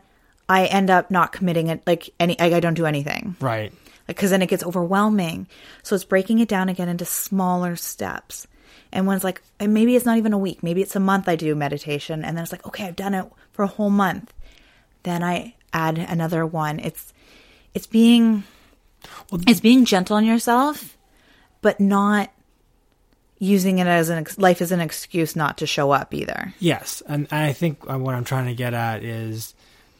I 0.49 0.67
end 0.67 0.91
up 0.91 1.11
not 1.11 1.33
committing 1.33 1.69
it, 1.69 1.83
like, 1.87 2.11
any, 2.21 2.37
like, 2.39 2.53
I 2.53 2.61
don't 2.61 2.75
do 2.75 2.87
anything 2.87 3.37
right. 3.41 3.73
because 4.07 4.31
then 4.31 4.43
it 4.43 4.49
gets 4.49 4.63
overwhelming. 4.63 5.49
So 5.83 5.95
it's 5.95 6.05
breaking 6.05 6.39
it 6.39 6.49
down 6.49 6.69
again 6.69 6.89
into 6.89 7.05
smaller 7.05 7.75
steps. 7.77 8.47
And 8.93 9.07
when 9.07 9.17
it's 9.17 9.25
like, 9.25 9.43
and 9.59 9.73
maybe 9.73 9.97
it's 9.97 10.05
not 10.05 10.19
even 10.19 10.33
a 10.33 10.39
week, 10.39 10.63
maybe 10.63 10.83
it's 10.83 10.97
a 10.97 11.01
month 11.01 11.29
I 11.29 11.37
do 11.37 11.55
meditation, 11.55 12.25
and 12.25 12.37
then 12.37 12.43
it's 12.43 12.53
like, 12.53 12.67
okay, 12.67 12.87
I've 12.87 12.97
done 12.97 13.15
it 13.15 13.25
for 13.53 13.63
a 13.63 13.69
whole 13.69 13.91
month. 13.91 14.33
Then 15.03 15.23
I 15.23 15.55
add 15.73 15.99
another 15.99 16.47
one. 16.47 16.79
It's 16.81 17.13
it's 17.75 17.87
being 17.87 18.45
it's 19.47 19.61
being 19.61 19.85
gentle 19.85 20.17
on 20.17 20.25
yourself, 20.25 20.97
but 21.63 21.81
not 21.81 22.31
using 23.39 23.79
it 23.79 23.87
as 23.87 24.11
an 24.11 24.19
ex- 24.19 24.39
life 24.39 24.61
as 24.61 24.71
an 24.71 24.81
excuse 24.81 25.35
not 25.35 25.59
to 25.59 25.67
show 25.67 25.91
up 25.91 26.13
either. 26.13 26.55
Yes, 26.61 27.03
and, 27.07 27.27
and 27.31 27.45
I 27.45 27.53
think 27.53 27.79
uh, 27.91 27.99
what 27.99 28.15
I'm 28.15 28.25
trying 28.25 28.47
to 28.47 28.55
get 28.55 28.75
at 28.75 29.03
is, 29.03 29.55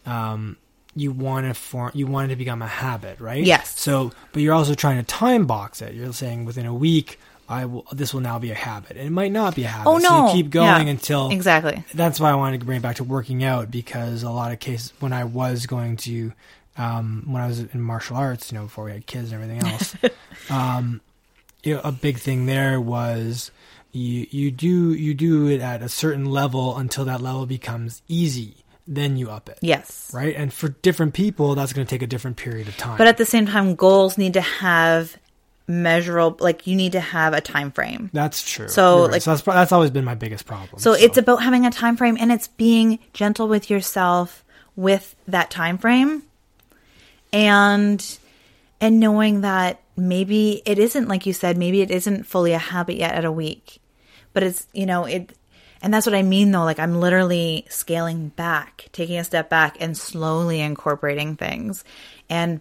um, 0.05 0.57
you 0.95 1.11
want 1.11 1.47
to 1.47 1.55
form, 1.55 1.91
you 1.95 2.07
want 2.07 2.27
it 2.27 2.35
to 2.35 2.37
become 2.37 2.61
a 2.61 2.67
habit, 2.67 3.19
right? 3.19 3.43
Yes. 3.43 3.81
So, 3.81 4.13
but 4.33 4.43
you're 4.43 4.55
also 4.55 4.75
trying 4.75 4.99
to 4.99 5.05
time 5.05 5.47
box 5.47 5.81
it. 5.81 5.95
You're 5.95 6.13
saying 6.13 6.45
within 6.45 6.67
a 6.67 6.75
week, 6.75 7.19
I 7.51 7.65
will. 7.67 7.85
This 7.93 8.15
will 8.15 8.21
now 8.21 8.39
be 8.39 8.51
a 8.53 8.55
habit. 8.55 8.97
And 8.97 9.07
it 9.07 9.11
might 9.11 9.33
not 9.33 9.55
be 9.57 9.65
a 9.65 9.69
habit. 9.69 9.89
Oh 9.91 9.99
So 9.99 10.09
no! 10.09 10.27
you 10.29 10.33
keep 10.33 10.51
going 10.51 10.87
Yeah, 10.87 10.93
until 10.93 11.31
exactly. 11.31 11.85
That's 11.93 12.19
why 12.21 12.31
I 12.31 12.35
wanted 12.37 12.61
to 12.61 12.67
bring 12.67 12.79
it 12.79 12.83
back 12.83 12.97
to 12.97 13.05
working 13.05 13.43
out 13.45 13.71
because 13.71 14.23
a 14.23 14.31
lot 14.31 14.53
of 14.53 14.61
cases 14.61 14.93
when 15.01 15.13
I 15.13 15.25
was 15.25 15.67
going 15.67 15.97
to, 15.99 16.33
um, 16.79 17.25
when 17.27 17.43
I 17.43 17.47
was 17.49 17.59
in 17.61 17.81
martial 17.83 18.17
arts, 18.17 18.53
you 18.53 18.59
know, 18.59 18.65
before 18.65 18.85
we 18.85 18.93
had 18.93 19.05
kids 19.07 19.33
and 19.33 19.43
everything 19.43 19.67
else, 19.71 19.97
um, 20.51 21.01
you 21.65 21.75
know, 21.75 21.81
a 21.85 21.93
big 21.93 22.19
thing 22.19 22.47
there 22.47 22.81
was 22.81 23.51
you 23.93 24.27
you 24.31 24.51
do 24.53 24.95
you 24.95 25.13
do 25.15 25.49
it 25.49 25.61
at 25.61 25.83
a 25.83 25.89
certain 25.89 26.25
level 26.27 26.77
until 26.79 27.05
that 27.07 27.21
level 27.21 27.47
becomes 27.47 28.03
easy. 28.09 28.55
Then 28.87 29.17
you 29.17 29.31
up 29.31 29.49
it, 29.49 29.59
Yes. 29.61 30.11
right? 30.13 30.35
And 30.35 30.53
for 30.53 30.69
different 30.69 31.15
people, 31.15 31.55
that's 31.55 31.73
going 31.73 31.87
to 31.87 31.91
take 31.91 32.03
a 32.03 32.09
different 32.09 32.37
period 32.37 32.67
of 32.67 32.77
time. 32.77 32.99
But 32.99 33.07
at 33.07 33.19
the 33.19 33.25
same 33.25 33.47
time, 33.47 33.77
goals 33.77 34.19
need 34.19 34.35
to 34.35 34.41
have 34.41 35.17
measurable, 35.71 36.37
like 36.41 36.67
you 36.67 36.75
need 36.77 36.93
to 36.93 37.01
have 37.01 37.33
a 37.33 37.41
time 37.41 37.71
frame. 37.71 38.11
that's 38.13 38.43
true. 38.43 38.69
So, 38.69 39.03
right. 39.03 39.13
like- 39.13 39.23
so 39.23 39.31
that's, 39.31 39.43
that's 39.43 39.73
always 39.73 39.91
been 39.91 40.05
my 40.05 40.15
biggest 40.15 40.45
problem. 40.45 40.81
So 40.81 40.93
it's 40.93 41.17
about 41.17 41.43
having 41.43 41.65
a 41.65 41.71
time 41.71 41.97
frame 41.97 42.17
and 42.21 42.33
it's 42.33 42.49
being 42.49 42.99
gentle 43.13 43.49
with 43.49 43.71
yourself 43.71 44.45
with 44.77 45.15
that 45.29 45.51
time 45.51 45.79
frame 45.79 46.23
and 47.33 48.19
and 48.81 48.99
knowing 48.99 49.43
that 49.43 49.81
maybe 49.97 50.63
it 50.65 50.79
isn't 50.79 51.09
like 51.09 51.27
you 51.27 51.33
said 51.33 51.57
maybe 51.59 51.83
it 51.83 51.91
isn't 51.91 52.25
fully 52.25 52.53
a 52.53 52.59
habit 52.59 52.97
yet 52.97 53.15
at 53.15 53.25
a 53.25 53.33
week 53.33 53.81
but 54.33 54.43
it's 54.43 54.67
you 54.73 54.87
know 54.87 55.05
it 55.05 55.37
and 55.83 55.93
that's 55.93 56.07
what 56.07 56.15
i 56.15 56.23
mean 56.23 56.51
though 56.51 56.65
like 56.65 56.79
i'm 56.79 56.99
literally 56.99 57.67
scaling 57.69 58.29
back 58.31 58.89
taking 58.93 59.19
a 59.19 59.25
step 59.25 59.51
back 59.51 59.77
and 59.81 59.97
slowly 59.97 60.61
incorporating 60.61 61.37
things 61.37 61.85
and 62.31 62.61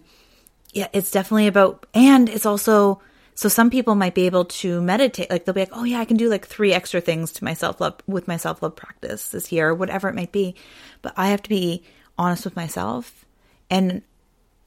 yeah, 0.72 0.88
it's 0.92 1.10
definitely 1.10 1.46
about, 1.46 1.86
and 1.94 2.28
it's 2.28 2.46
also, 2.46 3.00
so 3.34 3.48
some 3.48 3.70
people 3.70 3.94
might 3.94 4.14
be 4.14 4.26
able 4.26 4.44
to 4.44 4.80
meditate, 4.82 5.30
like 5.30 5.44
they'll 5.44 5.54
be 5.54 5.62
like, 5.62 5.70
oh 5.72 5.84
yeah, 5.84 6.00
I 6.00 6.04
can 6.04 6.16
do 6.16 6.28
like 6.28 6.46
three 6.46 6.72
extra 6.72 7.00
things 7.00 7.32
to 7.32 7.44
my 7.44 7.54
self 7.54 7.80
love 7.80 8.00
with 8.06 8.28
my 8.28 8.36
self 8.36 8.62
love 8.62 8.76
practice 8.76 9.28
this 9.28 9.50
year, 9.50 9.70
or 9.70 9.74
whatever 9.74 10.08
it 10.08 10.14
might 10.14 10.32
be. 10.32 10.54
But 11.02 11.14
I 11.16 11.28
have 11.28 11.42
to 11.44 11.48
be 11.48 11.82
honest 12.18 12.44
with 12.44 12.54
myself 12.54 13.24
and 13.70 14.02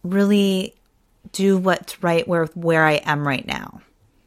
really 0.02 0.74
do 1.32 1.58
what's 1.58 2.02
right 2.04 2.28
where 2.28 2.46
where 2.48 2.84
I 2.84 2.94
am 2.94 3.28
right 3.28 3.46
now. 3.46 3.82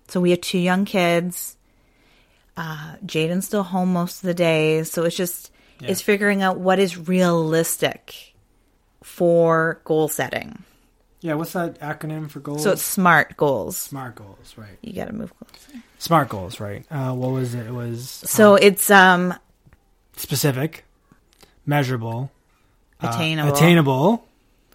So 0.08 0.20
we 0.20 0.30
have 0.30 0.40
two 0.40 0.58
young 0.58 0.84
kids. 0.84 1.56
Uh, 2.56 2.94
Jaden's 3.04 3.46
still 3.46 3.64
home 3.64 3.92
most 3.92 4.22
of 4.22 4.28
the 4.28 4.34
days, 4.34 4.90
so 4.90 5.04
it's 5.04 5.16
just 5.16 5.50
it's 5.80 6.00
figuring 6.00 6.42
out 6.42 6.58
what 6.58 6.78
is 6.78 6.96
realistic 6.96 8.34
for 9.02 9.80
goal 9.84 10.08
setting. 10.08 10.62
Yeah, 11.20 11.34
what's 11.34 11.52
that 11.52 11.80
acronym 11.80 12.30
for 12.30 12.40
goals? 12.40 12.62
So 12.62 12.72
it's 12.72 12.82
SMART 12.82 13.36
goals. 13.36 13.76
smart 13.76 14.14
goals, 14.14 14.54
right? 14.56 14.78
You 14.82 14.92
got 14.92 15.06
to 15.06 15.12
move 15.12 15.32
closer. 15.36 15.82
Smart 15.98 16.28
goals, 16.28 16.60
right? 16.60 16.84
Uh, 16.90 17.12
what 17.14 17.30
was 17.30 17.54
it? 17.54 17.66
It 17.66 17.72
was 17.72 18.08
So 18.08 18.54
it's 18.54 18.90
um 18.90 19.34
specific, 20.16 20.84
measurable, 21.64 22.30
uh, 23.02 23.08
attainable, 23.08 23.54
attainable, 23.54 24.28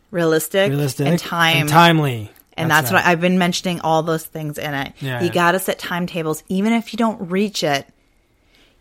realistic, 0.10 0.70
realistic, 0.70 1.08
and 1.08 1.20
time. 1.20 1.58
and 1.58 1.70
timely. 1.70 2.32
And 2.58 2.70
that's, 2.70 2.92
what 2.92 3.04
I've 3.04 3.22
been 3.22 3.40
mentioning 3.40 3.80
all 3.80 4.04
those 4.04 4.24
things 4.24 4.60
in 4.60 4.74
it. 4.74 4.94
Yeah, 5.00 5.22
you 5.22 5.28
yeah. 5.28 5.34
got 5.34 5.52
to 5.54 5.60
set 5.60 5.80
timetables, 5.80 6.44
even 6.48 6.74
if 6.74 6.94
you 6.94 6.98
don't 6.98 7.32
reach 7.32 7.64
it. 7.64 7.88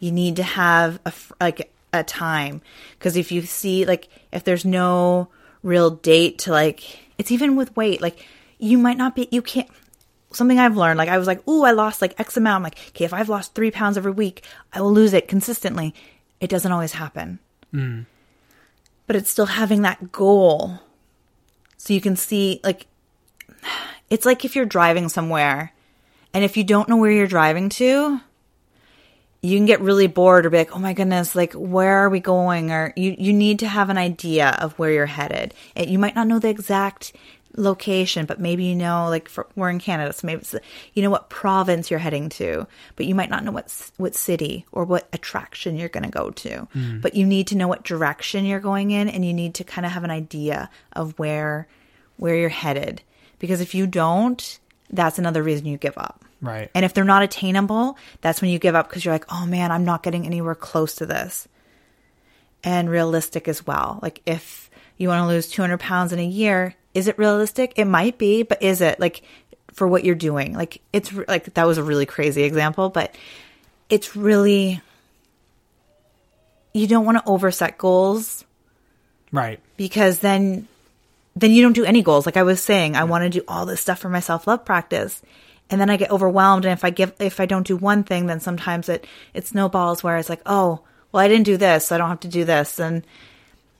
You 0.00 0.12
need 0.12 0.36
to 0.36 0.42
have 0.42 0.98
a 1.04 1.12
like 1.40 1.70
a 1.92 2.02
time 2.02 2.62
because 2.98 3.16
if 3.16 3.30
you 3.32 3.42
see 3.42 3.84
like 3.84 4.08
if 4.32 4.44
there's 4.44 4.64
no 4.64 5.28
real 5.62 5.90
date 5.90 6.38
to 6.38 6.52
like 6.52 6.98
it's 7.20 7.30
even 7.30 7.54
with 7.54 7.76
weight 7.76 8.00
like 8.00 8.26
you 8.58 8.78
might 8.78 8.96
not 8.96 9.14
be 9.14 9.28
you 9.30 9.42
can't 9.42 9.68
something 10.32 10.58
I've 10.58 10.76
learned. 10.76 10.98
Like 10.98 11.08
I 11.08 11.18
was 11.18 11.26
like, 11.26 11.46
ooh, 11.48 11.64
I 11.64 11.72
lost 11.72 12.00
like 12.00 12.18
X 12.18 12.36
amount. 12.36 12.56
I'm 12.56 12.62
like, 12.62 12.78
okay, 12.88 13.04
if 13.04 13.12
I've 13.12 13.28
lost 13.28 13.54
three 13.54 13.70
pounds 13.70 13.96
every 13.96 14.12
week, 14.12 14.44
I 14.72 14.80
will 14.80 14.92
lose 14.92 15.12
it 15.12 15.28
consistently. 15.28 15.94
It 16.40 16.50
doesn't 16.50 16.72
always 16.72 16.92
happen. 16.92 17.38
Mm. 17.74 18.06
But 19.06 19.16
it's 19.16 19.30
still 19.30 19.46
having 19.46 19.82
that 19.82 20.12
goal. 20.12 20.78
So 21.76 21.92
you 21.92 22.00
can 22.00 22.16
see, 22.16 22.60
like, 22.62 22.86
it's 24.08 24.26
like 24.26 24.44
if 24.44 24.54
you're 24.54 24.66
driving 24.66 25.08
somewhere 25.08 25.72
and 26.32 26.44
if 26.44 26.56
you 26.56 26.64
don't 26.64 26.88
know 26.88 26.96
where 26.96 27.10
you're 27.10 27.26
driving 27.26 27.68
to, 27.70 28.20
you 29.42 29.56
can 29.56 29.66
get 29.66 29.80
really 29.80 30.06
bored 30.06 30.44
or 30.44 30.50
be 30.50 30.58
like, 30.58 30.76
oh 30.76 30.78
my 30.78 30.92
goodness, 30.92 31.34
like, 31.34 31.54
where 31.54 31.98
are 31.98 32.10
we 32.10 32.20
going? 32.20 32.70
Or 32.70 32.92
you, 32.96 33.14
you 33.18 33.32
need 33.32 33.60
to 33.60 33.68
have 33.68 33.88
an 33.88 33.98
idea 33.98 34.50
of 34.60 34.78
where 34.78 34.90
you're 34.90 35.06
headed. 35.06 35.54
And 35.74 35.88
you 35.88 35.98
might 35.98 36.14
not 36.14 36.26
know 36.26 36.38
the 36.38 36.50
exact 36.50 37.14
location, 37.56 38.26
but 38.26 38.38
maybe 38.38 38.64
you 38.64 38.76
know, 38.76 39.08
like, 39.08 39.28
for, 39.28 39.46
we're 39.56 39.70
in 39.70 39.78
Canada, 39.78 40.12
so 40.12 40.26
maybe 40.26 40.42
it's, 40.42 40.54
you 40.94 41.02
know 41.02 41.10
what 41.10 41.30
province 41.30 41.90
you're 41.90 41.98
heading 41.98 42.28
to, 42.28 42.66
but 42.96 43.06
you 43.06 43.14
might 43.14 43.30
not 43.30 43.42
know 43.42 43.50
what, 43.50 43.90
what 43.96 44.14
city 44.14 44.66
or 44.72 44.84
what 44.84 45.08
attraction 45.12 45.76
you're 45.76 45.88
going 45.88 46.04
to 46.04 46.10
go 46.10 46.30
to. 46.30 46.68
Mm. 46.76 47.00
But 47.00 47.14
you 47.14 47.26
need 47.26 47.46
to 47.48 47.56
know 47.56 47.66
what 47.66 47.82
direction 47.82 48.44
you're 48.44 48.60
going 48.60 48.90
in 48.90 49.08
and 49.08 49.24
you 49.24 49.32
need 49.32 49.54
to 49.54 49.64
kind 49.64 49.86
of 49.86 49.92
have 49.92 50.04
an 50.04 50.10
idea 50.10 50.70
of 50.92 51.18
where, 51.18 51.66
where 52.18 52.36
you're 52.36 52.50
headed. 52.50 53.02
Because 53.38 53.60
if 53.60 53.74
you 53.74 53.86
don't, 53.86 54.58
that's 54.90 55.18
another 55.18 55.42
reason 55.42 55.66
you 55.66 55.78
give 55.78 55.96
up. 55.96 56.24
Right. 56.40 56.70
And 56.74 56.84
if 56.84 56.94
they're 56.94 57.04
not 57.04 57.22
attainable, 57.22 57.96
that's 58.20 58.40
when 58.40 58.50
you 58.50 58.58
give 58.58 58.74
up 58.74 58.88
because 58.88 59.04
you're 59.04 59.14
like, 59.14 59.30
oh 59.30 59.46
man, 59.46 59.70
I'm 59.70 59.84
not 59.84 60.02
getting 60.02 60.26
anywhere 60.26 60.54
close 60.54 60.96
to 60.96 61.06
this. 61.06 61.46
And 62.62 62.90
realistic 62.90 63.48
as 63.48 63.66
well. 63.66 63.98
Like 64.02 64.20
if 64.26 64.70
you 64.96 65.08
want 65.08 65.22
to 65.22 65.26
lose 65.26 65.48
200 65.48 65.78
pounds 65.78 66.12
in 66.12 66.18
a 66.18 66.26
year, 66.26 66.74
is 66.92 67.08
it 67.08 67.18
realistic? 67.18 67.74
It 67.76 67.86
might 67.86 68.18
be, 68.18 68.42
but 68.42 68.62
is 68.62 68.80
it 68.80 69.00
like 69.00 69.22
for 69.72 69.86
what 69.86 70.04
you're 70.04 70.14
doing? 70.14 70.54
Like 70.54 70.80
it's 70.92 71.12
like 71.12 71.54
that 71.54 71.66
was 71.66 71.78
a 71.78 71.82
really 71.82 72.06
crazy 72.06 72.42
example, 72.42 72.90
but 72.90 73.14
it's 73.88 74.14
really, 74.14 74.80
you 76.74 76.86
don't 76.86 77.04
want 77.04 77.18
to 77.18 77.30
overset 77.30 77.78
goals 77.78 78.44
right. 79.32 79.60
because 79.76 80.20
then 80.20 80.68
then 81.36 81.52
you 81.52 81.62
don't 81.62 81.72
do 81.72 81.84
any 81.84 82.02
goals 82.02 82.26
like 82.26 82.36
i 82.36 82.42
was 82.42 82.60
saying 82.62 82.96
i 82.96 83.04
want 83.04 83.22
to 83.22 83.30
do 83.30 83.44
all 83.46 83.66
this 83.66 83.80
stuff 83.80 83.98
for 83.98 84.08
my 84.08 84.20
self-love 84.20 84.64
practice 84.64 85.22
and 85.70 85.80
then 85.80 85.88
i 85.90 85.96
get 85.96 86.10
overwhelmed 86.10 86.64
and 86.64 86.72
if 86.72 86.84
i 86.84 86.90
give 86.90 87.12
if 87.18 87.40
i 87.40 87.46
don't 87.46 87.66
do 87.66 87.76
one 87.76 88.02
thing 88.04 88.26
then 88.26 88.40
sometimes 88.40 88.88
it 88.88 89.06
it 89.34 89.46
snowballs 89.46 90.02
where 90.02 90.16
it's 90.16 90.28
like 90.28 90.42
oh 90.46 90.80
well 91.12 91.22
i 91.22 91.28
didn't 91.28 91.44
do 91.46 91.56
this 91.56 91.86
so 91.86 91.94
i 91.94 91.98
don't 91.98 92.08
have 92.08 92.20
to 92.20 92.28
do 92.28 92.44
this 92.44 92.78
and 92.78 93.04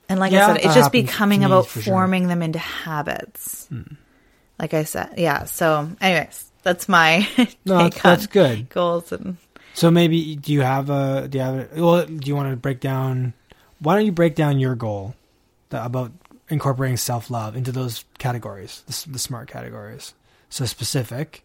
and 0.09 0.19
like 0.21 0.33
Yeah, 0.33 0.47
i 0.47 0.57
said 0.57 0.65
it's 0.65 0.75
just 0.75 0.93
becoming 0.93 1.45
about 1.45 1.67
for 1.67 1.83
sure. 1.83 1.93
forming 1.93 2.29
them 2.29 2.43
into 2.43 2.59
habits 2.59 3.67
hmm. 3.67 3.83
like 4.59 4.75
i 4.75 4.85
said 4.85 5.15
yeah 5.17 5.45
so 5.45 5.89
anyways 6.01 6.51
that's 6.63 6.89
my 6.89 7.27
No, 7.65 7.89
that's, 7.89 8.27
good. 8.27 8.69
goals 8.69 9.13
and 9.13 9.37
So 9.75 9.91
maybe 9.91 10.37
do 10.37 10.53
you 10.53 10.61
have 10.61 10.91
a 10.91 11.27
do 11.29 11.39
you 11.39 11.45
have 11.45 11.73
a, 11.77 11.83
well 11.83 12.07
do 12.07 12.29
you 12.29 12.37
want 12.37 12.51
to 12.51 12.57
break 12.57 12.81
down 12.81 13.33
why 13.81 13.97
don't 13.97 14.05
you 14.05 14.13
break 14.13 14.35
down 14.35 14.59
your 14.61 14.75
goal 14.75 15.15
that, 15.71 15.87
about 15.87 16.13
incorporating 16.49 16.97
self 16.97 17.31
love 17.31 17.57
into 17.57 17.73
those 17.73 18.05
categories 18.19 18.83
the, 18.87 19.13
the 19.13 19.19
smart 19.19 19.49
categories 19.49 20.15
so 20.51 20.65
specific 20.67 21.45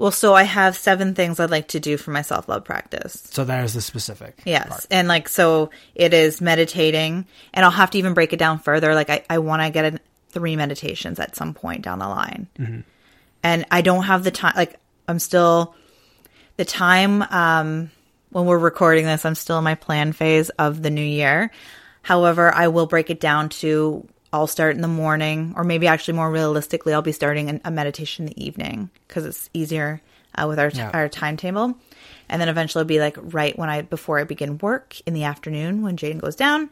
well 0.00 0.10
so 0.10 0.34
i 0.34 0.42
have 0.42 0.76
seven 0.76 1.14
things 1.14 1.38
i'd 1.38 1.50
like 1.50 1.68
to 1.68 1.78
do 1.78 1.96
for 1.96 2.10
my 2.10 2.22
self-love 2.22 2.64
practice 2.64 3.28
so 3.30 3.44
there's 3.44 3.74
the 3.74 3.80
specific 3.80 4.40
Yes. 4.44 4.68
part. 4.68 4.86
And 4.90 5.06
like, 5.08 5.28
so 5.28 5.70
it 5.94 6.12
is 6.14 6.40
meditating, 6.40 7.26
and 7.54 7.64
I'll 7.64 7.70
have 7.70 7.90
to 7.90 7.98
even 7.98 8.14
break 8.14 8.32
it 8.32 8.38
down 8.38 8.58
further. 8.58 8.94
Like, 8.94 9.10
I, 9.10 9.24
I 9.28 9.38
want 9.38 9.62
to 9.62 9.70
get 9.70 10.00
three 10.30 10.56
meditations 10.56 11.18
at 11.20 11.36
some 11.36 11.54
point 11.54 11.82
down 11.82 11.98
the 11.98 12.08
line. 12.08 12.46
And 13.42 13.64
I 13.70 13.80
don't 13.82 14.04
have 14.04 14.24
the 14.24 14.30
time. 14.30 14.52
Like, 14.56 14.78
I'm 15.08 15.18
still, 15.18 15.74
the 16.56 16.64
time 16.64 17.22
um, 17.22 17.90
when 18.30 18.46
we're 18.46 18.58
recording 18.58 19.04
this, 19.06 19.24
I'm 19.24 19.34
still 19.34 19.58
in 19.58 19.64
my 19.64 19.74
plan 19.74 20.12
phase 20.12 20.50
of 20.50 20.82
the 20.82 20.90
new 20.90 21.04
year. 21.04 21.50
However, 22.02 22.52
I 22.54 22.68
will 22.68 22.86
break 22.86 23.10
it 23.10 23.20
down 23.20 23.48
to 23.60 24.06
I'll 24.32 24.46
start 24.46 24.76
in 24.76 24.82
the 24.82 24.88
morning, 24.88 25.54
or 25.56 25.64
maybe 25.64 25.86
actually 25.88 26.14
more 26.14 26.30
realistically, 26.30 26.92
I'll 26.94 27.02
be 27.02 27.12
starting 27.12 27.60
a 27.64 27.70
meditation 27.70 28.26
in 28.26 28.32
the 28.32 28.44
evening 28.44 28.90
because 29.08 29.26
it's 29.26 29.50
easier 29.52 30.00
uh, 30.36 30.46
with 30.46 30.58
our 30.58 30.70
Yeah. 30.72 30.90
our 30.94 31.08
timetable. 31.08 31.76
And 32.28 32.40
then 32.40 32.48
eventually 32.48 32.82
it'll 32.82 32.88
be 32.88 33.00
like 33.00 33.16
right 33.20 33.58
when 33.58 33.68
I 33.68 33.82
before 33.82 34.20
I 34.20 34.24
begin 34.24 34.58
work 34.58 34.94
in 35.04 35.14
the 35.14 35.24
afternoon 35.24 35.82
when 35.82 35.96
Jaden 35.96 36.20
goes 36.20 36.36
down, 36.36 36.70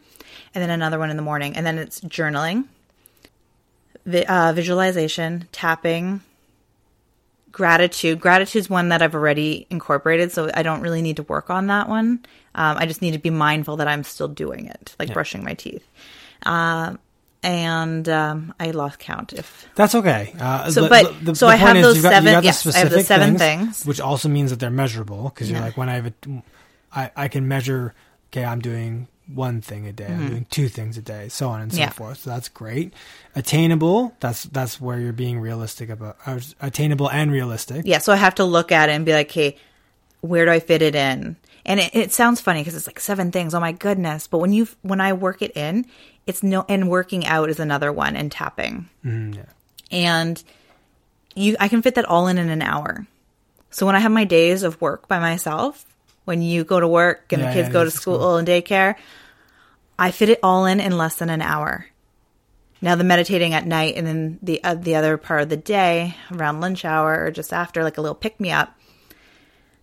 and 0.55 0.62
then 0.62 0.71
another 0.71 1.01
one 1.01 1.11
in 1.11 1.16
the 1.16 1.23
morning, 1.23 1.57
and 1.57 1.66
then 1.66 1.79
it's 1.79 2.01
journaling, 2.03 2.66
vi- 4.07 4.25
uh, 4.25 4.53
visualization, 4.53 5.49
tapping, 5.51 6.21
gratitude. 7.51 8.21
Gratitude's 8.21 8.71
one 8.71 8.90
that 8.90 9.03
I've 9.03 9.16
already 9.16 9.66
incorporated, 9.71 10.31
so 10.31 10.49
I 10.55 10.62
don't 10.62 10.81
really 10.81 11.03
need 11.03 11.16
to 11.16 11.25
work 11.25 11.51
on 11.51 11.66
that 11.68 11.88
one. 11.88 12.25
Um, 12.55 12.77
I 12.77 12.87
just 12.87 13.03
need 13.03 13.12
to 13.12 13.18
be 13.18 13.31
mindful 13.31 13.79
that 13.79 13.88
I'm 13.88 14.05
still 14.05 14.29
doing 14.29 14.66
it, 14.66 14.94
like 15.01 15.12
brushing 15.12 15.42
my 15.42 15.55
teeth. 15.55 15.85
Um 16.44 17.01
and 17.49 18.07
um, 18.09 18.53
I 18.61 18.71
lost 18.73 18.99
count. 18.99 19.33
If 19.33 19.67
That's 19.75 19.95
okay. 19.95 20.35
Uh, 20.39 20.71
So, 20.71 20.89
but- 20.89 21.37
so 21.37 21.47
I 21.49 21.57
have 21.57 21.81
those 21.81 22.03
got- 22.03 22.13
seven- 22.13 22.35
the 22.35 22.43
yes, 22.43 22.67
I 22.67 22.79
have 22.79 22.91
the 22.91 23.01
specific 23.01 23.07
seven 23.07 23.39
things. 23.39 23.85
which 23.87 24.01
also 24.01 24.29
means 24.29 24.51
that 24.51 24.61
they're 24.61 24.71
measurable 24.71 25.25
because 25.33 25.49
you're 25.51 25.59
Yeah. 25.59 25.65
like 25.65 25.77
when 25.79 25.89
I 25.89 25.95
have 25.95 26.07
a, 26.07 26.13
I, 26.93 27.11
I 27.25 27.29
can 27.29 27.49
measure. 27.49 27.95
Okay, 28.31 28.45
I'm 28.45 28.61
doing 28.61 29.09
one 29.35 29.61
thing 29.63 29.87
a 29.87 29.93
day. 29.93 30.07
I'm 30.07 30.29
doing 30.29 30.47
two 30.51 30.69
things 30.69 30.99
a 30.99 31.03
day, 31.03 31.29
so 31.29 31.49
on 31.49 31.61
and 31.63 31.73
so 31.73 31.77
Mm-hmm. 31.77 31.83
Yeah. 31.83 31.91
forth. 31.91 32.19
So 32.23 32.31
that's 32.31 32.49
great. 32.51 32.93
Attainable. 33.35 34.15
That's 34.21 34.45
that's 34.45 34.81
where 34.81 34.99
you're 35.01 35.13
being 35.15 35.41
realistic 35.41 35.89
about 35.91 36.17
uh, 36.27 36.39
attainable 36.61 37.09
and 37.11 37.31
realistic. 37.33 37.83
yeah, 37.87 37.99
so 37.99 38.13
I 38.13 38.17
have 38.17 38.35
to 38.37 38.45
look 38.45 38.73
at 38.73 38.89
it 38.91 38.93
and 38.93 39.05
be 39.07 39.13
like, 39.13 39.31
"Hey, 39.31 39.57
where 40.21 40.45
do 40.45 40.51
I 40.51 40.61
fit 40.61 40.83
it 40.83 40.95
in?" 40.95 41.37
And 41.65 41.81
it, 41.81 41.91
it 41.95 42.13
sounds 42.13 42.41
funny 42.41 42.61
because 42.61 42.75
it's 42.75 42.87
like 42.87 43.01
seven 43.01 43.31
things. 43.31 43.55
Oh 43.55 43.61
my 43.61 43.73
goodness! 43.73 44.27
But 44.27 44.39
when 44.39 44.53
you 44.53 44.69
when 44.83 45.01
I 45.01 45.13
work 45.13 45.41
it 45.43 45.57
in, 45.57 45.87
it's 46.29 46.43
no 46.43 46.64
and 46.69 46.88
working 46.88 47.27
out 47.27 47.51
is 47.51 47.59
another 47.59 47.93
one 47.93 48.14
and 48.14 48.31
tapping. 48.31 48.88
Mm, 49.05 49.35
yeah. 49.35 49.43
and 49.91 50.43
you 51.35 51.57
I 51.59 51.69
can 51.69 51.83
fit 51.83 51.97
that 51.97 52.05
all 52.05 52.29
in 52.29 52.38
in 52.38 52.49
an 52.51 52.62
hour. 52.62 53.07
So 53.71 53.87
when 53.87 53.97
I 53.97 54.01
have 54.01 54.12
my 54.12 54.25
days 54.25 54.62
of 54.62 54.81
work 54.81 55.09
by 55.09 55.19
myself, 55.19 55.85
when 56.25 56.43
you 56.43 56.62
go 56.64 56.79
to 56.79 56.87
work 56.88 57.33
and 57.33 57.43
Yeah, 57.43 57.49
the 57.49 57.55
kids 57.55 57.69
yeah, 57.69 57.73
go 57.73 57.85
to 57.85 57.91
school 57.91 58.19
cool. 58.19 58.37
and 58.37 58.47
daycare, 58.47 58.95
I 59.99 60.11
fit 60.11 60.29
it 60.29 60.41
all 60.43 60.67
in 60.67 60.79
in 60.81 60.97
less 60.97 61.17
than 61.17 61.31
an 61.31 61.43
hour. 61.43 61.87
Now 62.81 62.95
the 62.95 63.03
meditating 63.05 63.55
at 63.55 63.67
night 63.67 63.95
and 63.97 64.07
then 64.07 64.38
the 64.43 64.62
uh, 64.62 64.75
the 64.75 64.95
other 64.95 65.17
part 65.17 65.43
of 65.43 65.49
the 65.49 65.57
day 65.57 66.14
around 66.33 66.61
lunch 66.61 66.85
hour 66.85 67.25
or 67.25 67.31
just 67.31 67.53
after 67.53 67.83
like 67.83 67.99
a 67.99 68.01
little 68.01 68.14
pick 68.14 68.38
me 68.38 68.51
up, 68.53 68.77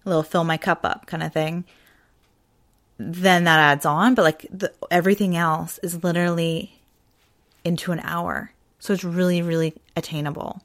a 0.06 0.10
little 0.10 0.24
fill 0.24 0.44
my 0.46 0.58
cup 0.58 0.86
up 0.86 1.06
kind 1.06 1.22
of 1.24 1.34
thing. 1.34 1.66
Then 2.98 3.44
that 3.44 3.60
adds 3.60 3.86
on, 3.86 4.16
but 4.16 4.22
like 4.24 4.48
the, 4.52 4.74
everything 4.90 5.36
else 5.36 5.80
is 5.80 6.04
literally 6.04 6.82
into 7.64 7.92
an 7.92 8.00
hour. 8.00 8.52
So 8.80 8.94
it's 8.94 9.04
really, 9.04 9.42
really 9.42 9.74
attainable. 9.96 10.62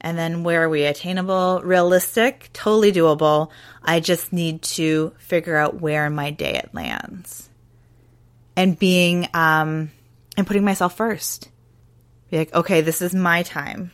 And 0.00 0.18
then 0.18 0.44
where 0.44 0.62
are 0.62 0.68
we? 0.68 0.84
Attainable, 0.84 1.62
realistic, 1.64 2.50
totally 2.52 2.92
doable. 2.92 3.50
I 3.82 4.00
just 4.00 4.32
need 4.32 4.62
to 4.62 5.12
figure 5.18 5.56
out 5.56 5.80
where 5.80 6.06
in 6.06 6.14
my 6.14 6.30
day 6.30 6.54
it 6.54 6.70
lands. 6.72 7.48
And 8.54 8.78
being, 8.78 9.28
um, 9.34 9.90
and 10.36 10.46
putting 10.46 10.64
myself 10.64 10.96
first. 10.96 11.48
Be 12.30 12.38
like, 12.38 12.54
okay, 12.54 12.82
this 12.82 13.02
is 13.02 13.14
my 13.14 13.42
time. 13.42 13.90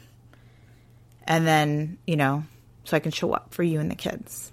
And 1.25 1.47
then, 1.47 1.99
you 2.07 2.16
know, 2.16 2.45
so 2.85 2.97
I 2.97 3.01
can 3.01 3.12
show 3.12 3.33
up 3.33 3.55
for 3.55 3.62
you 3.62 3.81
and 3.81 3.90
the 3.90 3.95
kids. 3.95 4.52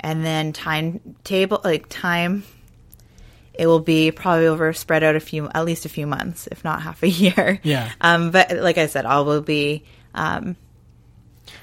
And 0.00 0.24
then 0.24 0.52
timetable, 0.52 1.60
like 1.64 1.88
time 1.88 2.44
it 3.54 3.66
will 3.66 3.80
be 3.80 4.12
probably 4.12 4.46
over 4.46 4.72
spread 4.72 5.02
out 5.02 5.16
a 5.16 5.20
few 5.20 5.48
at 5.48 5.64
least 5.64 5.84
a 5.84 5.88
few 5.88 6.06
months 6.06 6.46
if 6.52 6.62
not 6.62 6.80
half 6.80 7.02
a 7.02 7.08
year 7.22 7.58
Yeah. 7.64 7.90
um 8.00 8.30
but 8.30 8.52
like 8.52 8.78
i 8.78 8.86
said 8.86 9.04
i 9.04 9.18
will 9.18 9.40
be 9.40 9.82
um 10.14 10.54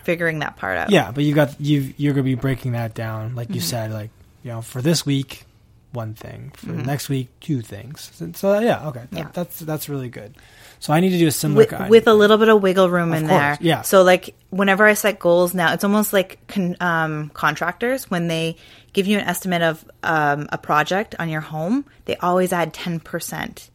figuring 0.03 0.39
that 0.39 0.57
part 0.57 0.77
out 0.77 0.89
Yeah, 0.89 1.11
but 1.11 1.23
you 1.23 1.33
got 1.33 1.59
you 1.61 1.93
you're 1.97 2.13
gonna 2.13 2.23
be 2.23 2.35
breaking 2.35 2.73
that 2.73 2.93
down, 2.93 3.35
like 3.35 3.47
Mm-hmm. 3.47 3.55
you 3.55 3.61
said, 3.61 3.91
like 3.91 4.09
you 4.43 4.51
know, 4.51 4.61
for 4.61 4.81
this 4.81 5.05
week, 5.05 5.43
one 5.93 6.13
thing, 6.13 6.51
for 6.55 6.67
Mm-hmm. 6.73 6.85
next 6.85 7.07
week, 7.09 7.29
two 7.39 7.61
things. 7.61 8.11
So, 8.13 8.29
so, 8.33 8.59
yeah, 8.59 8.87
okay, 8.89 9.03
that, 9.11 9.17
Yeah. 9.17 9.29
that's 9.33 9.59
that's 9.59 9.87
really 9.89 10.09
good. 10.09 10.35
So 10.79 10.93
I 10.93 10.99
need 10.99 11.11
to 11.11 11.17
do 11.17 11.27
a 11.27 11.31
similar 11.31 11.57
with, 11.63 11.69
kind. 11.69 11.89
with 11.89 12.07
a 12.07 12.13
little 12.13 12.37
bit 12.37 12.49
of 12.49 12.61
wiggle 12.61 12.89
room 12.89 13.13
in 13.13 13.27
course, 13.27 13.39
there. 13.39 13.57
yeah. 13.61 13.81
so 13.81 14.03
like 14.03 14.35
whenever 14.49 14.85
i 14.85 14.93
set 14.93 15.19
goals 15.19 15.53
now 15.53 15.73
it's 15.73 15.83
almost 15.83 16.13
like 16.13 16.39
con, 16.47 16.75
um, 16.79 17.29
contractors 17.29 18.09
when 18.09 18.27
they 18.27 18.55
give 18.93 19.07
you 19.07 19.17
an 19.17 19.25
estimate 19.25 19.61
of 19.61 19.83
um, 20.03 20.47
a 20.51 20.57
project 20.57 21.15
on 21.19 21.29
your 21.29 21.41
home 21.41 21.85
they 22.05 22.15
always 22.17 22.53
add 22.53 22.73
10% 22.73 23.69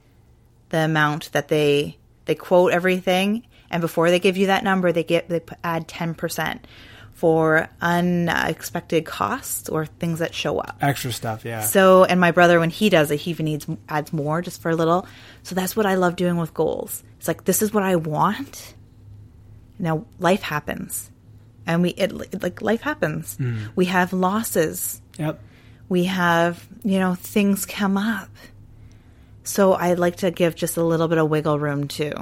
the 0.71 0.79
amount 0.79 1.31
that 1.33 1.49
they 1.49 1.97
they 2.25 2.35
quote 2.35 2.73
everything 2.73 3.47
and 3.71 3.81
before 3.81 4.11
they 4.11 4.19
give 4.21 4.37
you 4.37 4.47
that 4.47 4.65
number 4.65 4.93
they 4.93 5.05
get 5.05 5.29
they 5.29 5.41
add 5.65 5.89
10% 5.89 6.61
for 7.21 7.69
unexpected 7.83 9.05
costs 9.05 9.69
or 9.69 9.85
things 9.85 10.21
that 10.21 10.35
show 10.35 10.59
up 10.59 10.79
extra 10.81 11.13
stuff. 11.13 11.45
Yeah, 11.45 11.61
so, 11.61 12.05
and 12.05 12.19
my 12.19 12.31
brother, 12.31 12.59
when 12.59 12.71
he 12.71 12.89
does 12.89 13.11
it, 13.11 13.21
he 13.21 13.31
even 13.33 13.45
needs 13.45 13.67
adds 13.91 14.11
more 14.13 14.41
just 14.41 14.63
for 14.63 14.71
a 14.71 14.75
little. 14.75 15.07
So 15.43 15.55
that's 15.55 15.77
what 15.77 15.85
I 15.85 15.97
love 15.97 16.17
doing 16.17 16.39
with 16.39 16.55
goals. 16.55 17.03
It's 17.19 17.29
like 17.29 17.45
this 17.45 17.61
is 17.61 17.75
what 17.75 17.83
I 17.83 17.97
want. 17.97 18.75
Now 19.79 20.07
life 20.19 20.41
happens. 20.43 21.11
and 21.67 21.83
we 21.83 21.91
it 21.91 22.43
like 22.43 22.63
life 22.63 22.81
happens. 22.81 23.37
Mm. 23.37 23.69
We 23.77 23.85
have 23.87 24.13
losses. 24.15 25.01
Yep. 25.19 25.39
We 25.89 26.05
have 26.05 26.67
you 26.83 26.99
know 26.99 27.15
things 27.17 27.67
come 27.67 27.97
up. 27.99 28.31
So 29.45 29.73
I 29.75 29.95
like 29.95 30.17
to 30.17 30.31
give 30.31 30.55
just 30.55 30.77
a 30.77 30.85
little 30.85 31.09
bit 31.09 31.19
of 31.19 31.29
wiggle 31.29 31.59
room 31.59 31.87
too. 31.89 32.13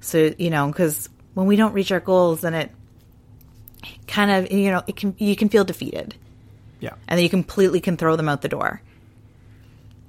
So 0.00 0.34
you 0.38 0.50
know 0.50 0.66
because 0.66 1.08
when 1.34 1.46
we 1.46 1.56
don't 1.56 1.72
reach 1.72 1.92
our 1.92 2.00
goals, 2.00 2.40
then 2.42 2.54
it 2.54 2.70
kind 4.06 4.30
of 4.30 4.52
you 4.52 4.70
know 4.70 4.82
it 4.86 4.96
can 4.96 5.14
you 5.18 5.34
can 5.36 5.48
feel 5.48 5.64
defeated 5.64 6.14
Yeah. 6.80 6.94
and 7.08 7.18
then 7.18 7.22
you 7.24 7.30
completely 7.30 7.80
can 7.80 7.96
throw 7.96 8.16
them 8.16 8.28
out 8.28 8.42
the 8.42 8.48
door. 8.48 8.80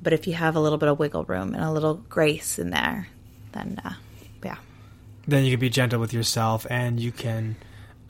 But 0.01 0.13
if 0.13 0.27
you 0.27 0.34
have 0.34 0.55
a 0.55 0.60
little 0.60 0.77
bit 0.77 0.88
of 0.89 0.99
wiggle 0.99 1.23
room 1.23 1.55
and 1.55 1.63
a 1.63 1.71
little 1.71 1.95
grace 1.95 2.60
in 2.60 2.69
there, 2.69 3.08
then 3.53 3.79
uh, 3.84 3.93
yeah, 4.43 4.58
Then 5.27 5.45
you 5.45 5.51
can 5.51 5.60
be 5.60 5.69
gentle 5.69 5.99
with 5.99 6.13
yourself, 6.13 6.67
and 6.69 6.99
you 6.99 7.12
can 7.12 7.55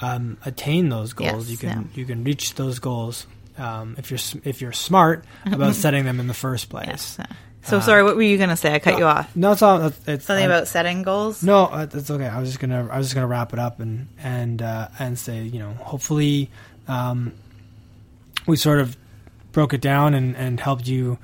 um, 0.01 0.37
attain 0.45 0.89
those 0.89 1.13
goals. 1.13 1.49
Yes, 1.49 1.51
you 1.51 1.57
can 1.57 1.81
yeah. 1.93 1.99
you 1.99 2.05
can 2.05 2.23
reach 2.25 2.55
those 2.55 2.79
goals 2.79 3.27
um, 3.57 3.95
if 3.97 4.11
you're 4.11 4.19
if 4.43 4.59
you're 4.61 4.73
smart 4.73 5.23
about 5.45 5.75
setting 5.85 6.03
them 6.03 6.19
in 6.19 6.27
the 6.27 6.33
first 6.33 6.67
place. 6.69 7.15
Yes. 7.17 7.17
So 7.65 7.79
sorry, 7.79 8.03
what 8.03 8.15
were 8.15 8.21
you 8.21 8.37
gonna 8.37 8.55
say? 8.55 8.73
I 8.73 8.79
cut 8.79 8.97
you 8.97 9.05
off. 9.05 9.35
No, 9.35 9.51
it's 9.53 9.61
all. 9.61 9.81
It's, 9.87 9.99
it's 10.07 10.25
Something 10.25 10.43
I- 10.43 10.47
about 10.47 10.67
setting 10.67 11.03
goals. 11.03 11.41
No, 11.43 11.65
uh, 11.65 11.85
that's 11.85 12.09
okay. 12.11 12.27
I 12.27 12.39
was 12.39 12.49
just 12.49 12.59
gonna 12.59 12.87
I 12.91 12.97
was 12.97 13.07
just 13.07 13.15
gonna 13.15 13.27
wrap 13.27 13.53
it 13.53 13.59
up 13.59 13.79
and 13.79 14.07
and 14.19 14.61
uh, 14.61 14.87
and 14.99 15.17
say 15.17 15.41
you 15.43 15.59
know 15.59 15.71
hopefully 15.73 16.49
um, 16.87 17.33
we 18.47 18.55
sort 18.55 18.79
of 18.79 18.95
broke 19.51 19.73
it 19.73 19.81
down 19.81 20.13
and 20.13 20.35
and 20.35 20.59
helped 20.59 20.87
you 20.87 21.17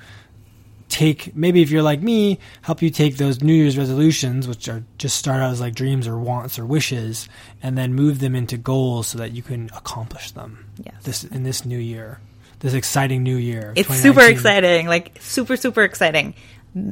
take 0.89 1.33
maybe 1.35 1.61
if 1.61 1.69
you're 1.71 1.81
like 1.83 2.01
me 2.01 2.37
help 2.63 2.81
you 2.81 2.89
take 2.89 3.15
those 3.17 3.41
New 3.41 3.53
Year's 3.53 3.77
resolutions 3.77 4.45
which 4.47 4.67
are 4.67 4.83
just 4.97 5.15
start 5.17 5.41
out 5.41 5.51
as 5.51 5.61
like 5.61 5.73
dreams 5.73 6.05
or 6.05 6.17
wants 6.19 6.59
or 6.59 6.65
wishes 6.65 7.29
and 7.63 7.77
then 7.77 7.93
move 7.93 8.19
them 8.19 8.35
into 8.35 8.57
goals 8.57 9.07
so 9.07 9.17
that 9.17 9.31
you 9.31 9.41
can 9.41 9.69
accomplish 9.75 10.31
them 10.31 10.65
Yes. 10.83 10.95
this 11.03 11.23
in 11.23 11.43
this 11.43 11.63
new 11.65 11.77
year 11.77 12.19
this 12.61 12.73
exciting 12.73 13.23
new 13.23 13.35
year 13.37 13.73
It's 13.75 13.93
super 13.95 14.21
exciting, 14.21 14.87
like 14.87 15.17
super 15.19 15.57
super 15.57 15.83
exciting. 15.83 16.33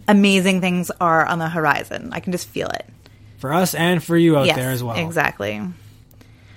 Amazing 0.07 0.59
things 0.61 0.91
are 0.99 1.25
on 1.25 1.39
the 1.39 1.47
horizon. 1.49 2.09
I 2.11 2.19
can 2.19 2.31
just 2.33 2.47
feel 2.49 2.67
it. 2.67 2.85
for 3.37 3.53
us 3.53 3.73
and 3.73 4.03
for 4.03 4.17
you 4.17 4.37
out 4.37 4.45
yes, 4.47 4.57
there 4.57 4.71
as 4.71 4.83
well 4.83 4.97
Exactly. 4.97 5.61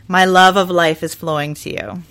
My 0.08 0.24
love 0.24 0.56
of 0.56 0.68
life 0.68 1.02
is 1.04 1.14
flowing 1.14 1.54
to 1.54 1.70
you. 1.70 2.02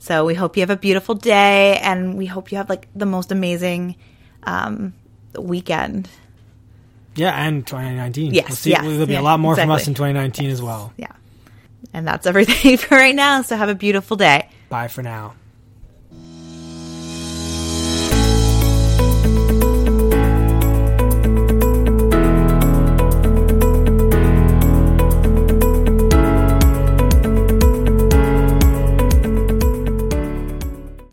So 0.00 0.24
we 0.24 0.34
hope 0.34 0.56
you 0.56 0.62
have 0.62 0.70
a 0.70 0.76
beautiful 0.76 1.14
day, 1.14 1.78
and 1.78 2.16
we 2.16 2.26
hope 2.26 2.50
you 2.50 2.58
have 2.58 2.68
like 2.68 2.88
the 2.94 3.06
most 3.06 3.30
amazing 3.32 3.96
um, 4.44 4.94
weekend. 5.38 6.08
yeah 7.14 7.34
and 7.46 7.66
2019 7.66 8.32
Yes, 8.34 8.48
we'll 8.48 8.56
see, 8.56 8.70
yes, 8.70 8.82
there'll 8.82 9.06
be 9.06 9.12
yeah, 9.12 9.20
a 9.20 9.22
lot 9.22 9.40
more 9.40 9.54
from 9.56 9.70
us 9.70 9.86
in 9.88 9.94
2019 9.94 10.50
as 10.50 10.62
well 10.62 10.92
Yeah. 10.96 11.12
And 11.92 12.06
that's 12.06 12.26
everything 12.26 12.76
for 12.82 12.96
right 12.96 13.14
now. 13.14 13.42
So 13.42 13.56
have 13.56 13.68
a 13.68 13.74
beautiful 13.74 14.16
day. 14.16 14.48
Bye 14.68 14.88
for 14.88 15.02
now. 15.02 15.34